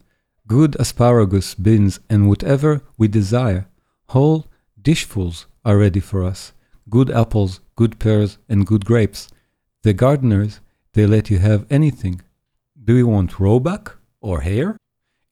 Good 0.47 0.77
asparagus, 0.79 1.57
beans, 1.57 1.99
and 2.09 2.29
whatever 2.29 2.83
we 2.97 3.09
desire. 3.09 3.67
Whole 4.11 4.47
dishfuls 4.81 5.47
are 5.65 5.79
ready 5.79 5.99
for 5.99 6.23
us. 6.23 6.53
Good 6.89 7.11
apples, 7.11 7.59
good 7.75 7.99
pears, 7.99 8.39
and 8.49 8.65
good 8.65 8.85
grapes. 8.85 9.27
The 9.83 9.93
gardeners, 9.93 10.61
they 10.93 11.07
let 11.07 11.29
you 11.29 11.41
have 11.41 11.67
anything. 11.69 12.23
Do 12.85 12.95
you 12.97 13.09
want 13.09 13.41
roebuck 13.41 13.99
or 14.21 14.43
hare? 14.43 14.77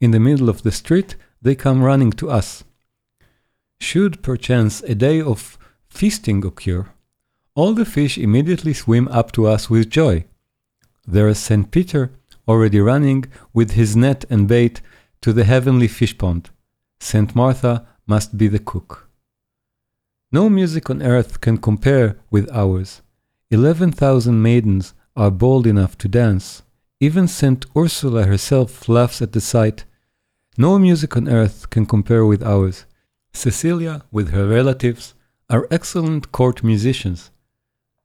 In 0.00 0.10
the 0.10 0.18
middle 0.18 0.48
of 0.48 0.64
the 0.64 0.72
street, 0.72 1.14
they 1.40 1.54
come 1.54 1.84
running 1.84 2.10
to 2.14 2.30
us. 2.30 2.64
Should 3.78 4.24
perchance 4.24 4.82
a 4.82 4.96
day 4.96 5.20
of 5.20 5.56
feasting 5.88 6.44
occur, 6.44 6.88
all 7.54 7.74
the 7.74 7.84
fish 7.84 8.16
immediately 8.16 8.72
swim 8.72 9.08
up 9.08 9.32
to 9.32 9.46
us 9.46 9.68
with 9.68 9.90
joy. 9.90 10.24
There 11.06 11.28
is 11.28 11.38
St. 11.38 11.70
Peter 11.70 12.10
already 12.48 12.80
running 12.80 13.24
with 13.52 13.72
his 13.72 13.94
net 13.96 14.24
and 14.30 14.48
bait 14.48 14.80
to 15.20 15.32
the 15.32 15.44
heavenly 15.44 15.88
fish 15.88 16.16
pond. 16.16 16.50
St. 17.00 17.34
Martha 17.34 17.86
must 18.06 18.38
be 18.38 18.48
the 18.48 18.58
cook. 18.58 19.08
No 20.30 20.48
music 20.48 20.88
on 20.88 21.02
earth 21.02 21.40
can 21.40 21.58
compare 21.58 22.16
with 22.30 22.50
ours. 22.52 23.02
Eleven 23.50 23.92
thousand 23.92 24.40
maidens 24.40 24.94
are 25.14 25.30
bold 25.30 25.66
enough 25.66 25.98
to 25.98 26.08
dance. 26.08 26.62
Even 27.00 27.28
St. 27.28 27.66
Ursula 27.76 28.24
herself 28.24 28.88
laughs 28.88 29.20
at 29.20 29.32
the 29.32 29.40
sight. 29.40 29.84
No 30.56 30.78
music 30.78 31.16
on 31.16 31.28
earth 31.28 31.68
can 31.68 31.84
compare 31.84 32.24
with 32.24 32.42
ours. 32.42 32.86
Cecilia, 33.34 34.04
with 34.10 34.30
her 34.30 34.46
relatives, 34.46 35.14
are 35.50 35.66
excellent 35.70 36.32
court 36.32 36.62
musicians. 36.62 37.31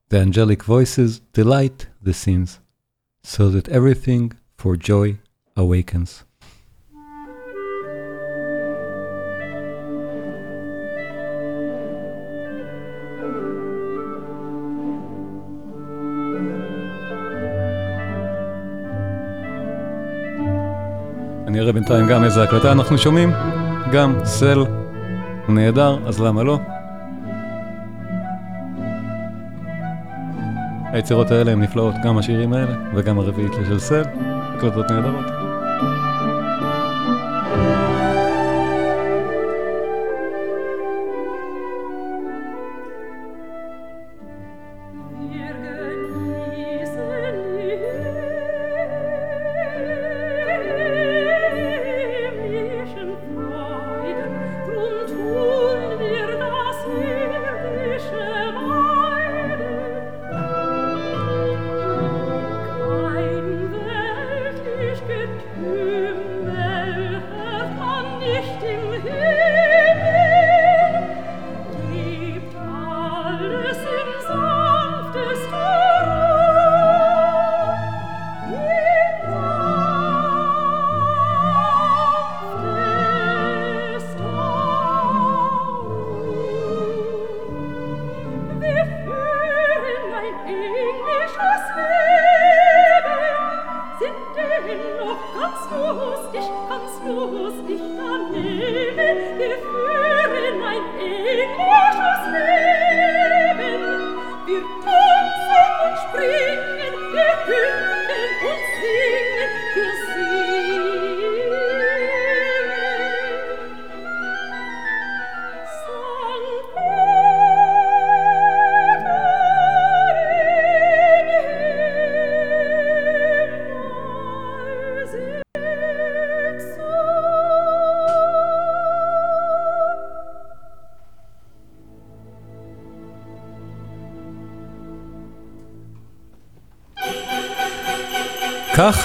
The 0.09 0.19
angelic 0.19 0.63
voices 0.63 1.21
delight 1.33 1.87
the 2.01 2.13
scenes. 2.13 2.59
so 3.35 3.49
that 3.49 3.67
everything 3.67 4.31
for 4.57 4.77
joy 4.77 5.17
awakens. 5.57 6.23
אני 21.47 21.59
אראה 21.59 21.71
בינתיים 21.71 22.07
גם 22.07 22.23
איזה 22.23 22.43
הקלטה 22.43 22.71
אנחנו 22.71 22.97
שומעים, 22.97 23.31
גם 23.93 24.15
סל 24.25 24.65
נהדר, 25.49 26.07
אז 26.07 26.19
למה 26.19 26.43
לא? 26.43 26.59
היצירות 30.91 31.31
האלה 31.31 31.51
הן 31.51 31.61
נפלאות, 31.61 31.95
גם 32.03 32.17
השירים 32.17 32.53
האלה 32.53 32.75
וגם 32.95 33.19
הרביעית 33.19 33.51
של 33.67 33.79
סל, 33.79 34.03
הקלטות 34.55 34.91
נהדרות. 34.91 35.46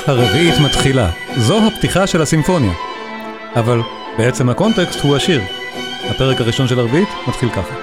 הרביעית 0.07 0.55
מתחילה. 0.65 1.11
זו 1.37 1.59
הפתיחה 1.67 2.07
של 2.07 2.23
הסימפוניה. 2.23 2.73
אבל 3.57 3.81
בעצם 4.19 4.49
הקונטקסט 4.49 5.01
הוא 5.01 5.17
השיר. 5.17 5.41
הפרק 6.11 6.41
הראשון 6.41 6.69
של 6.69 6.79
הרביעית 6.79 7.09
מתחיל 7.29 7.49
ככה. 7.51 7.75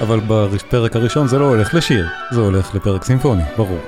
אבל 0.00 0.20
בפרק 0.26 0.96
הראשון 0.96 1.28
זה 1.28 1.38
לא 1.38 1.44
הולך 1.44 1.74
לשיר, 1.74 2.06
זה 2.30 2.40
הולך 2.40 2.74
לפרק 2.74 3.04
סימפוני, 3.04 3.42
ברור. 3.56 3.78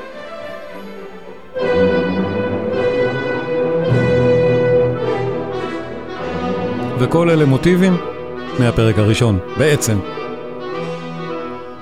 וכל 6.99 7.31
אלה 7.31 7.45
מוטיבים 7.45 7.97
מהפרק 8.59 8.99
הראשון, 8.99 9.39
בעצם. 9.59 10.16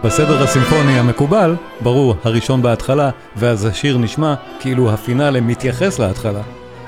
בסדר 0.04 0.42
הסימפוני 0.42 0.98
המקובל, 0.98 1.54
ברור, 1.80 2.14
הראשון 2.24 2.62
בהתחלה, 2.62 3.10
ואז 3.36 3.64
השיר 3.64 3.98
נשמע 3.98 4.34
כאילו 4.60 4.90
הפינאלה 4.90 5.40
מתייחס 5.40 5.98
להתחלה. 5.98 6.42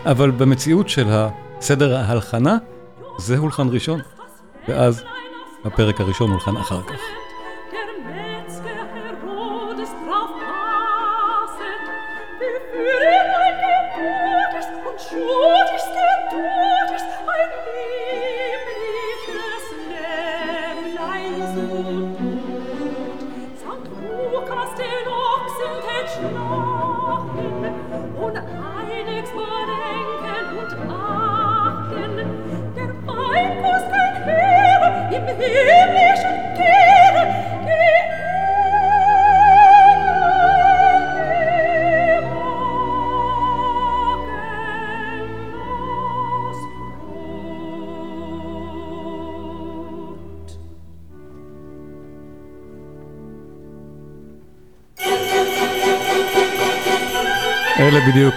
אבל 0.07 0.31
במציאות 0.31 0.89
של 0.89 1.07
הסדר 1.09 1.97
ההלחנה, 1.97 2.57
זה 3.19 3.39
הולחן 3.39 3.69
ראשון, 3.71 4.01
ואז 4.69 5.03
הפרק 5.65 6.01
הראשון 6.01 6.31
הולחן 6.31 6.57
אחר 6.57 6.81
כך. 6.83 7.26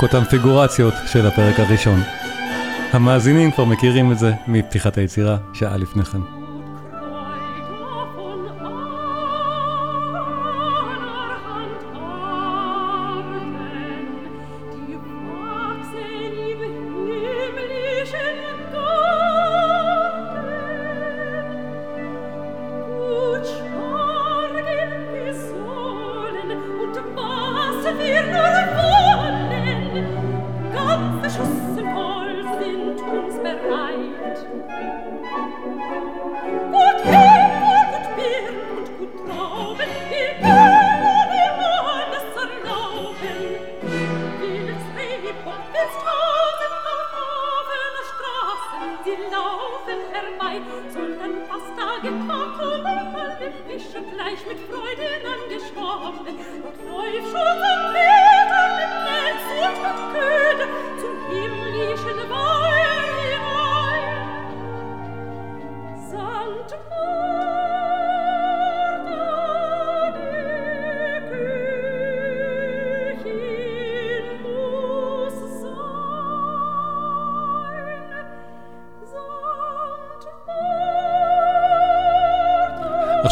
אלה 0.03 0.07
בדיוק 0.07 0.13
אותן 0.15 0.29
פיגורציות 0.29 0.93
של 1.05 1.27
הפרק 1.27 1.59
הראשון. 1.59 1.99
המאזינים 2.93 3.51
כבר 3.51 3.65
מכירים 3.65 4.11
את 4.11 4.19
זה 4.19 4.33
מפתיחת 4.47 4.97
היצירה 4.97 5.37
שעה 5.53 5.77
לפני 5.77 6.03
כן. 6.03 6.38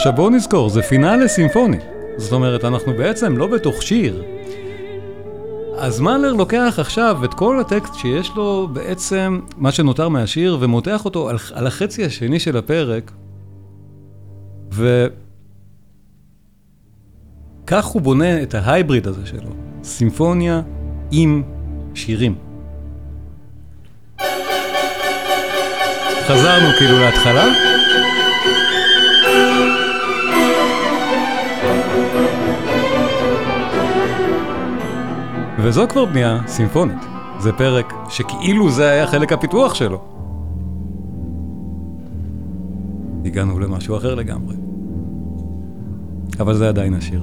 עכשיו 0.07 0.15
בואו 0.15 0.29
נזכור, 0.29 0.69
זה 0.69 0.81
פינאלה 0.81 1.27
סימפוני. 1.27 1.77
זאת 2.17 2.31
אומרת, 2.31 2.65
אנחנו 2.65 2.93
בעצם 2.93 3.37
לא 3.37 3.47
בתוך 3.47 3.83
שיר. 3.83 4.23
אז 5.77 5.99
מאלר 5.99 6.33
לוקח 6.33 6.75
עכשיו 6.77 7.25
את 7.25 7.33
כל 7.33 7.59
הטקסט 7.59 7.95
שיש 7.95 8.31
לו 8.35 8.69
בעצם, 8.73 9.39
מה 9.57 9.71
שנותר 9.71 10.09
מהשיר, 10.09 10.57
ומותח 10.59 11.05
אותו 11.05 11.29
על, 11.29 11.37
על 11.53 11.67
החצי 11.67 12.05
השני 12.05 12.39
של 12.39 12.57
הפרק, 12.57 13.11
וכך 17.63 17.85
הוא 17.85 18.01
בונה 18.01 18.43
את 18.43 18.55
ההייבריד 18.55 19.07
הזה 19.07 19.25
שלו, 19.25 19.49
סימפוניה 19.83 20.61
עם 21.11 21.43
שירים. 21.93 22.35
חזרנו 26.27 26.67
כאילו 26.77 26.99
להתחלה. 26.99 27.67
וזו 35.67 35.87
כבר 35.89 36.05
בנייה 36.05 36.39
סימפונית. 36.47 36.97
זה 37.39 37.51
פרק 37.53 37.93
שכאילו 38.09 38.71
זה 38.71 38.89
היה 38.89 39.07
חלק 39.07 39.33
הפיתוח 39.33 39.73
שלו. 39.73 40.01
הגענו 43.25 43.59
למשהו 43.59 43.97
אחר 43.97 44.15
לגמרי. 44.15 44.55
אבל 46.39 46.53
זה 46.53 46.69
עדיין 46.69 46.93
השיר. 46.93 47.21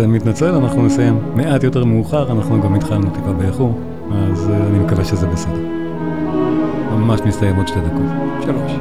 מתנצל, 0.00 0.54
אנחנו 0.54 0.86
נסיים 0.86 1.18
מעט 1.34 1.64
יותר 1.64 1.84
מאוחר, 1.84 2.32
אנחנו 2.32 2.62
גם 2.62 2.74
התחלנו 2.74 3.10
טיפה 3.10 3.32
באיחור, 3.32 3.78
אז 4.12 4.48
uh, 4.48 4.52
אני 4.52 4.78
מקווה 4.78 5.04
שזה 5.04 5.26
בסדר. 5.26 5.60
ממש 6.90 7.20
מסתיים 7.26 7.56
עוד 7.56 7.68
שתי 7.68 7.80
דקות. 7.80 8.42
שלוש. 8.42 8.72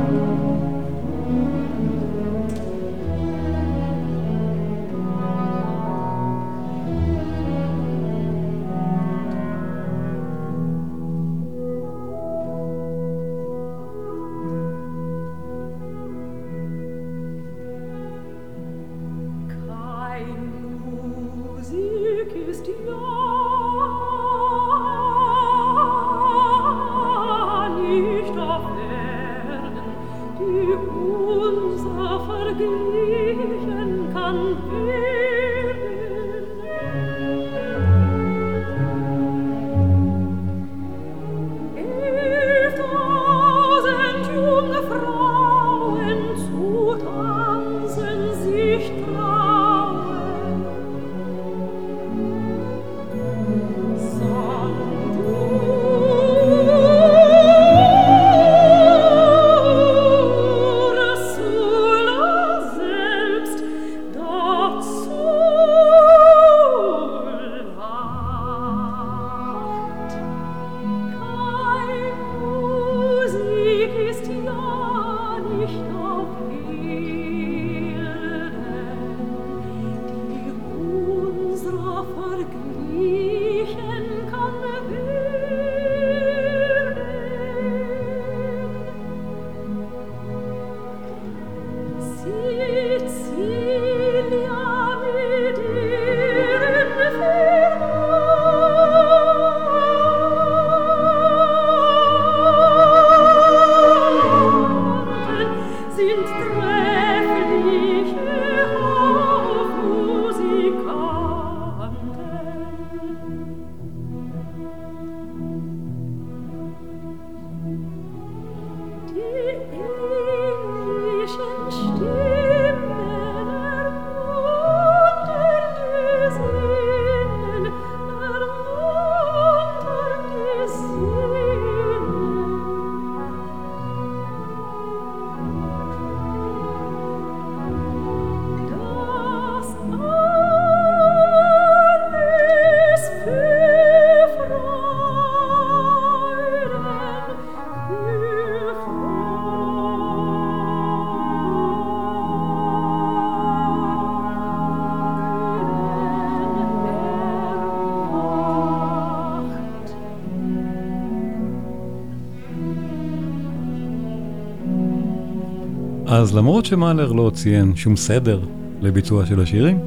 אז 166.12 166.36
למרות 166.36 166.66
שמאלר 166.66 167.12
לא 167.12 167.32
ציין 167.34 167.76
שום 167.76 167.96
סדר 167.96 168.40
לביצוע 168.82 169.26
של 169.26 169.42
השירים, 169.42 169.80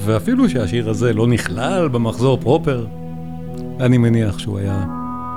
ואפילו 0.00 0.48
שהשיר 0.48 0.90
הזה 0.90 1.12
לא 1.12 1.26
נכלל 1.26 1.88
במחזור 1.88 2.36
פרופר, 2.40 2.86
אני 3.80 3.98
מניח 3.98 4.38
שהוא 4.38 4.58
היה 4.58 4.84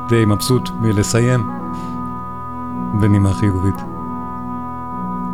די 0.09 0.25
מבסוט 0.25 0.69
מלסיים 0.81 1.39
בנימה 3.01 3.33
חיובית 3.33 3.75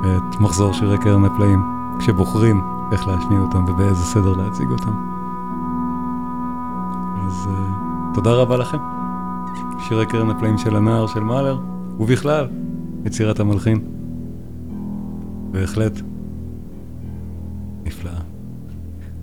את 0.06 0.40
מחזור 0.40 0.74
שירי 0.74 0.98
קרן 0.98 1.26
הפלאים, 1.26 1.64
כשבוחרים 2.00 2.62
איך 2.92 3.08
להשמיע 3.08 3.40
אותם 3.40 3.66
ובאיזה 3.68 4.04
סדר 4.04 4.34
להציג 4.34 4.70
אותם. 4.70 4.94
אז 7.28 7.48
uh, 7.48 8.16
תודה 8.16 8.34
רבה 8.34 8.58
לכם. 8.58 8.78
שירי 9.88 10.06
קרן 10.06 10.30
הפלאים 10.30 10.58
של 10.58 10.76
הנער 10.76 11.08
של 11.08 11.20
מאלר, 11.20 11.60
ובכלל, 12.00 12.48
יצירת 13.06 13.40
המלחין. 13.40 13.99
בהחלט 15.60 16.02
נפלאה. 17.84 18.22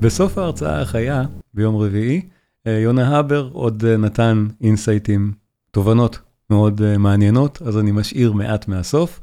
בסוף 0.01 0.39
ההרצאה 0.39 0.83
החיה, 0.83 1.25
ביום 1.55 1.77
רביעי, 1.77 2.29
אה, 2.67 2.73
יונה 2.73 3.19
הבר 3.19 3.51
עוד 3.53 3.85
אה, 3.85 3.97
נתן 3.97 4.47
אינסייטים, 4.61 5.33
תובנות 5.71 6.19
מאוד 6.51 6.83
אה, 6.83 6.99
מעניינות, 6.99 7.63
אז 7.63 7.79
אני 7.79 7.93
משאיר 7.93 8.33
מעט 8.33 8.69
מהסוף. 8.69 9.21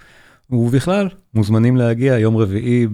ובכלל, 0.50 1.10
מוזמנים 1.34 1.78
להגיע 1.78 2.20
יום 2.20 2.38
רביעי 2.38 2.88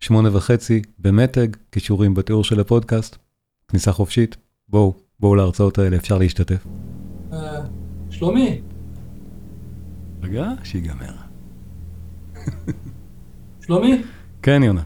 בשמונה 0.00 0.36
וחצי 0.36 0.82
במתג, 0.98 1.48
קישורים 1.70 2.14
בתיאור 2.14 2.44
של 2.44 2.60
הפודקאסט, 2.60 3.16
כניסה 3.68 3.92
חופשית, 3.92 4.36
בואו, 4.68 4.94
בואו 5.20 5.34
להרצאות 5.34 5.78
האלה, 5.78 5.96
אפשר 5.96 6.18
להשתתף. 6.18 6.66
שלומי, 8.10 8.60
רגע, 10.22 10.48
שיגמר. 10.64 11.12
שלומי, 13.70 14.02
כן, 14.42 14.62
יונה. 14.64 14.80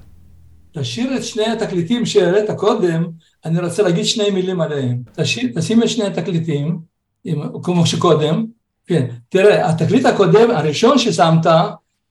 תשאיר 0.78 1.16
את 1.16 1.24
שני 1.24 1.46
התקליטים 1.46 2.06
שהראית 2.06 2.50
קודם, 2.50 3.04
אני 3.44 3.60
רוצה 3.60 3.82
להגיד 3.82 4.04
שני 4.04 4.30
מילים 4.30 4.60
עליהם. 4.60 5.02
תשאיר, 5.16 5.50
תשים 5.54 5.82
את 5.82 5.88
שני 5.88 6.04
התקליטים, 6.04 6.78
עם- 7.24 7.42
כמו 7.62 7.86
שקודם, 7.86 8.46
כן, 8.86 9.06
תראה, 9.28 9.68
התקליט 9.70 10.06
הקודם, 10.06 10.50
הראשון 10.50 10.98
ששמת, 10.98 11.46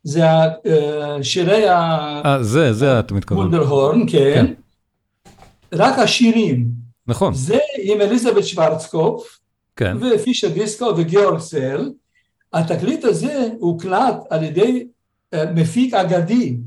זה 0.03 0.29
ה- 0.29 0.45
אה, 0.65 1.23
שירי 1.23 1.69
אה, 1.69 2.37
זה, 2.43 2.73
זה 2.73 2.99
אתה 2.99 3.13
מתכוון. 3.13 3.41
המונדרהורן, 3.47 4.01
כן. 4.07 4.09
כן, 4.11 4.53
רק 5.73 5.99
השירים, 5.99 6.67
נכון, 7.07 7.33
זה 7.33 7.57
עם 7.83 8.01
אליזבת 8.01 8.43
שוורצקופ, 8.43 9.39
כן. 9.75 9.97
ופישר 10.01 10.47
דיסקו 10.49 10.85
וגיאורג 10.97 11.39
סל. 11.39 11.91
התקליט 12.53 13.03
הזה 13.03 13.47
הוקלט 13.59 14.15
על 14.29 14.43
ידי 14.43 14.87
מפיק 15.55 15.93
אגדי, 15.93 16.57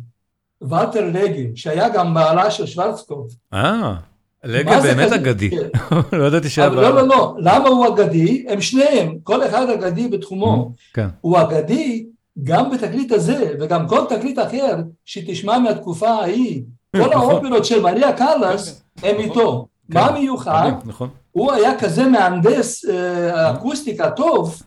ולטר 0.62 1.10
לגי, 1.12 1.50
שהיה 1.54 1.88
גם 1.88 2.14
בעלה 2.14 2.50
של 2.50 2.66
שוורצקופ. 2.66 3.32
אה, 3.54 3.94
לגה 4.44 4.80
באמת? 4.80 5.12
אגדי. 5.12 5.50
כן. 5.50 5.68
לא 6.18 6.24
ידעתי 6.26 6.48
שהיה... 6.48 6.66
אבל 6.66 6.82
לא, 6.82 6.94
לא, 6.94 7.08
לא, 7.08 7.36
למה 7.38 7.68
הוא 7.68 7.86
אגדי? 7.88 8.46
הם 8.48 8.60
שניהם, 8.60 9.14
כל 9.22 9.46
אחד 9.46 9.70
אגדי 9.70 10.08
בתחומו. 10.08 10.72
כן, 10.94 11.08
הוא 11.20 11.40
אגדי 11.40 12.06
גם 12.44 12.70
בתקליט 12.70 13.12
הזה, 13.12 13.54
וגם 13.60 13.88
כל 13.88 14.00
תקליט 14.08 14.38
אחר 14.38 14.76
שתשמע 15.04 15.58
מהתקופה 15.58 16.08
ההיא. 16.08 16.62
כל 16.96 16.98
נכון. 16.98 17.12
האופרות 17.12 17.64
של 17.64 17.82
מריה 17.82 18.12
קלאס 18.12 18.82
הם 19.02 19.16
איתו. 19.16 19.66
כן. 19.92 19.98
מה 19.98 20.12
מיוחד? 20.12 20.70
נכון. 20.84 21.08
הוא 21.32 21.52
היה 21.52 21.78
כזה 21.78 22.06
מהנדס 22.06 22.84
אה, 22.84 23.50
אקוסטיקה 23.50 24.10
טוב, 24.10 24.62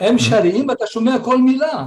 הם 0.00 0.18
שרים 0.18 0.68
ואתה 0.68 0.86
שומע 0.86 1.18
כל 1.24 1.38
מילה. 1.42 1.86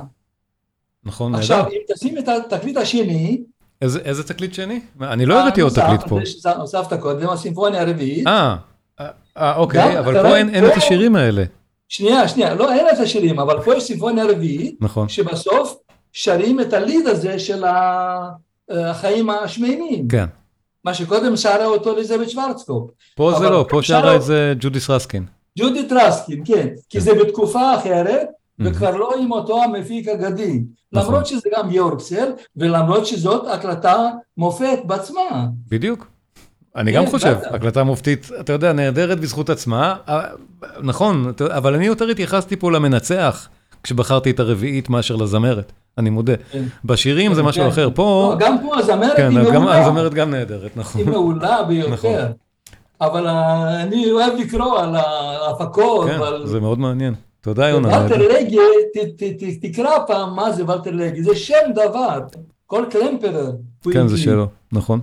נכון, 1.05 1.35
עכשיו, 1.35 1.57
נהדר. 1.57 1.69
אם 1.71 1.81
תשים 1.93 2.17
את 2.17 2.27
התקליט 2.27 2.77
השני, 2.77 3.41
איזה 3.81 3.99
איזה 3.99 4.23
תקליט 4.23 4.53
שני? 4.53 4.79
אני 5.01 5.25
לא 5.25 5.41
הבאתי 5.41 5.61
עוד 5.61 5.73
תקליט 5.73 6.01
פה. 6.09 6.19
זה 6.25 6.25
שהוספת 6.25 6.99
קודם, 6.99 7.29
הסימפוניה 7.29 7.81
הרביעית, 7.81 8.27
אה, 8.27 8.55
אה, 9.37 9.55
אוקיי, 9.55 9.99
אבל 9.99 10.21
פה 10.21 10.37
אין 10.37 10.49
אין 10.49 10.65
את 10.65 10.71
השירים 10.77 11.15
האלה. 11.15 11.43
שנייה, 11.89 12.27
שנייה, 12.27 12.55
לא, 12.55 12.73
אין 12.73 12.85
את 12.93 12.99
השירים, 12.99 13.39
אבל 13.39 13.61
פה 13.61 13.75
יש 13.75 13.83
סימפוניה 13.83 14.25
רביעית, 14.25 14.75
נכון, 14.81 15.09
שבסוף 15.09 15.77
שרים 16.13 16.59
את 16.59 16.73
ה 16.73 16.80
Lied 16.80 17.07
הזה 17.07 17.39
של 17.39 17.65
אה, 17.65 18.29
החיים 18.69 19.29
השמימים, 19.29 20.07
כן. 20.07 20.25
מה 20.85 20.93
שקודם 20.93 21.37
שרה 21.37 21.65
אותו 21.65 21.95
אליזבת 21.95 22.29
שוורצקופ. 22.29 22.91
פה 23.15 23.33
זה 23.39 23.49
לא, 23.49 23.65
פה 23.69 23.79
שרה 23.83 24.15
את 24.15 24.21
זה 24.21 24.53
ג'ודיס 24.59 24.89
רסקין. 24.89 25.25
ג'ודית 25.59 25.87
רסקין, 25.87 26.43
כן, 26.45 26.67
כי 26.89 26.99
זה 26.99 27.13
בתקופה 27.13 27.75
אחרת. 27.75 28.27
וכבר 28.59 28.95
לא 28.95 29.11
עם 29.19 29.31
אותו 29.31 29.63
המפיק 29.63 30.07
אגדי. 30.07 30.63
נכון. 30.91 31.07
למרות 31.07 31.25
שזה 31.27 31.49
ג'ורג' 31.57 31.71
סל, 31.71 32.31
ולמרות 32.57 33.05
שזאת 33.05 33.47
הקלטה 33.47 34.09
מופת 34.37 34.79
בעצמה. 34.85 35.45
בדיוק. 35.69 36.07
אני 36.75 36.91
גם 36.91 37.05
כן, 37.05 37.11
חושב. 37.11 37.37
הקלטה 37.51 37.83
מופתית, 37.83 38.29
אתה 38.39 38.53
יודע, 38.53 38.73
נהדרת 38.73 39.19
בזכות 39.19 39.49
עצמה, 39.49 39.95
אה, 40.09 40.21
נכון, 40.81 41.31
אבל 41.49 41.73
אני 41.73 41.85
יותר 41.85 42.09
התייחסתי 42.09 42.55
פה 42.55 42.71
למנצח, 42.71 43.49
כשבחרתי 43.83 44.31
את 44.31 44.39
הרביעית 44.39 44.89
מאשר 44.89 45.15
לזמרת, 45.15 45.71
אני 45.97 46.09
מודה. 46.09 46.33
כן. 46.51 46.63
בשירים 46.85 47.33
זה 47.33 47.41
כן, 47.41 47.47
משהו 47.47 47.63
כן. 47.63 47.67
אחר, 47.67 47.89
פה, 47.93 48.35
לא, 48.39 48.47
גם 48.47 48.57
פה 48.61 48.77
הזמרת 48.77 49.17
כן, 49.17 49.37
היא 49.37 49.51
מעולה, 49.51 49.81
הזמרת 49.81 50.13
גם 50.13 50.31
נהדרת, 50.31 50.77
נכון. 50.77 51.01
היא 51.01 51.09
מעולה 51.09 51.63
ביותר. 51.63 51.93
נכון. 51.93 52.15
אבל 53.01 53.27
אני 53.27 54.11
אוהב 54.11 54.33
לקרוא 54.39 54.79
על 54.79 54.95
ההפקות, 54.95 56.07
כן. 56.09 56.19
זה 56.43 56.59
מאוד 56.59 56.79
מעניין. 56.79 57.13
תודה, 57.45 57.69
יונה. 57.69 57.87
ולטר 58.01 58.27
ת- 59.17 59.65
תקרא 59.65 59.91
פעם 60.07 60.35
מה 60.35 60.51
זה 60.51 60.63
ולטר 60.63 60.91
לגי, 60.91 61.23
זה 61.23 61.35
שם 61.35 61.71
דבר, 61.75 62.19
כל 62.65 62.85
קלמפרר. 62.89 63.51
הוא 63.85 63.93
כן, 63.93 64.07
זה. 64.07 64.17
שלו, 64.17 64.47
נכון. 64.71 64.99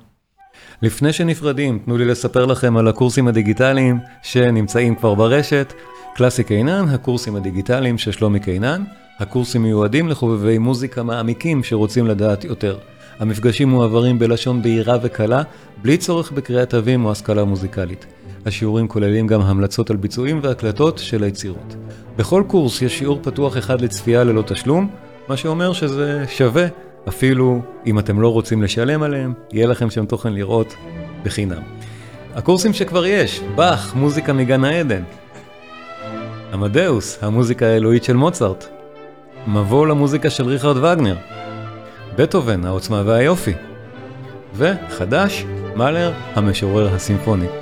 לפני 0.83 1.13
שנפרדים, 1.13 1.79
תנו 1.85 1.99
לי 1.99 2.05
לספר 2.05 2.47
לכם 2.47 2.77
על 2.77 2.89
הקורסים 2.89 3.29
הדיגיטליים 3.29 3.99
שנמצאים 4.23 4.95
כבר 4.95 5.15
ברשת. 5.15 5.73
קלאסי 6.15 6.45
קינן, 6.45 6.89
הקורסים 6.89 7.37
הדיגיטליים 7.37 7.99
של 7.99 8.13
שלומי 8.13 8.41
קינן. 8.41 8.85
הקורסים 9.19 9.63
מיועדים 9.63 10.09
לחובבי 10.09 10.59
מוזיקה 10.59 11.03
מעמיקים 11.03 11.63
שרוצים 11.63 12.07
לדעת 12.07 12.45
יותר. 12.45 12.79
המפגשים 13.19 13.69
מועברים 13.69 14.19
בלשון 14.19 14.63
בהירה 14.63 14.99
וקלה, 15.03 15.43
בלי 15.83 15.97
צורך 15.97 16.33
בקריאת 16.33 16.71
תווים 16.71 17.05
או 17.05 17.13
השכלה 17.13 17.45
מוזיקלית. 17.45 18.07
השיעורים 18.47 18.89
כוללים 18.89 19.27
גם 19.27 19.41
המלצות 19.41 19.91
על 19.91 19.97
ביצועים 19.97 20.41
והקלטות 20.43 20.99
של 20.99 21.23
היצירות. 21.25 21.75
בכל 22.17 22.43
קורס 22.47 22.83
יש 22.83 22.99
שיעור 22.99 23.19
פתוח 23.23 23.59
אחד 23.59 23.81
לצפייה 23.81 24.25
ללא 24.25 24.43
תשלום, 24.43 24.91
מה 25.29 25.37
שאומר 25.37 25.73
שזה 25.73 26.25
שווה, 26.29 26.67
אפילו 27.09 27.61
אם 27.87 27.99
אתם 27.99 28.21
לא 28.21 28.29
רוצים 28.29 28.63
לשלם 28.63 29.03
עליהם, 29.03 29.33
יהיה 29.53 29.67
לכם 29.67 29.91
שם 29.91 30.07
תוכן 30.07 30.33
לראות 30.33 30.75
בחינם. 31.23 31.63
הקורסים 32.35 32.73
שכבר 32.73 33.07
יש, 33.07 33.41
באך, 33.55 33.95
מוזיקה 33.95 34.33
מגן 34.33 34.65
העדן. 34.65 35.03
עמדאוס, 36.53 37.19
המוזיקה 37.23 37.67
האלוהית 37.67 38.05
של 38.05 38.17
מוצרט. 38.17 38.67
מבוא 39.47 39.87
למוזיקה 39.87 40.31
של 40.31 40.45
ריכרד 40.45 40.77
וגנר. 40.77 41.17
בטהובן, 42.17 42.65
העוצמה 42.65 43.03
והיופי. 43.07 43.53
וחדש, 44.55 45.45
מאלר, 45.77 46.13
המשורר 46.35 46.95
הסימפוני. 46.95 47.62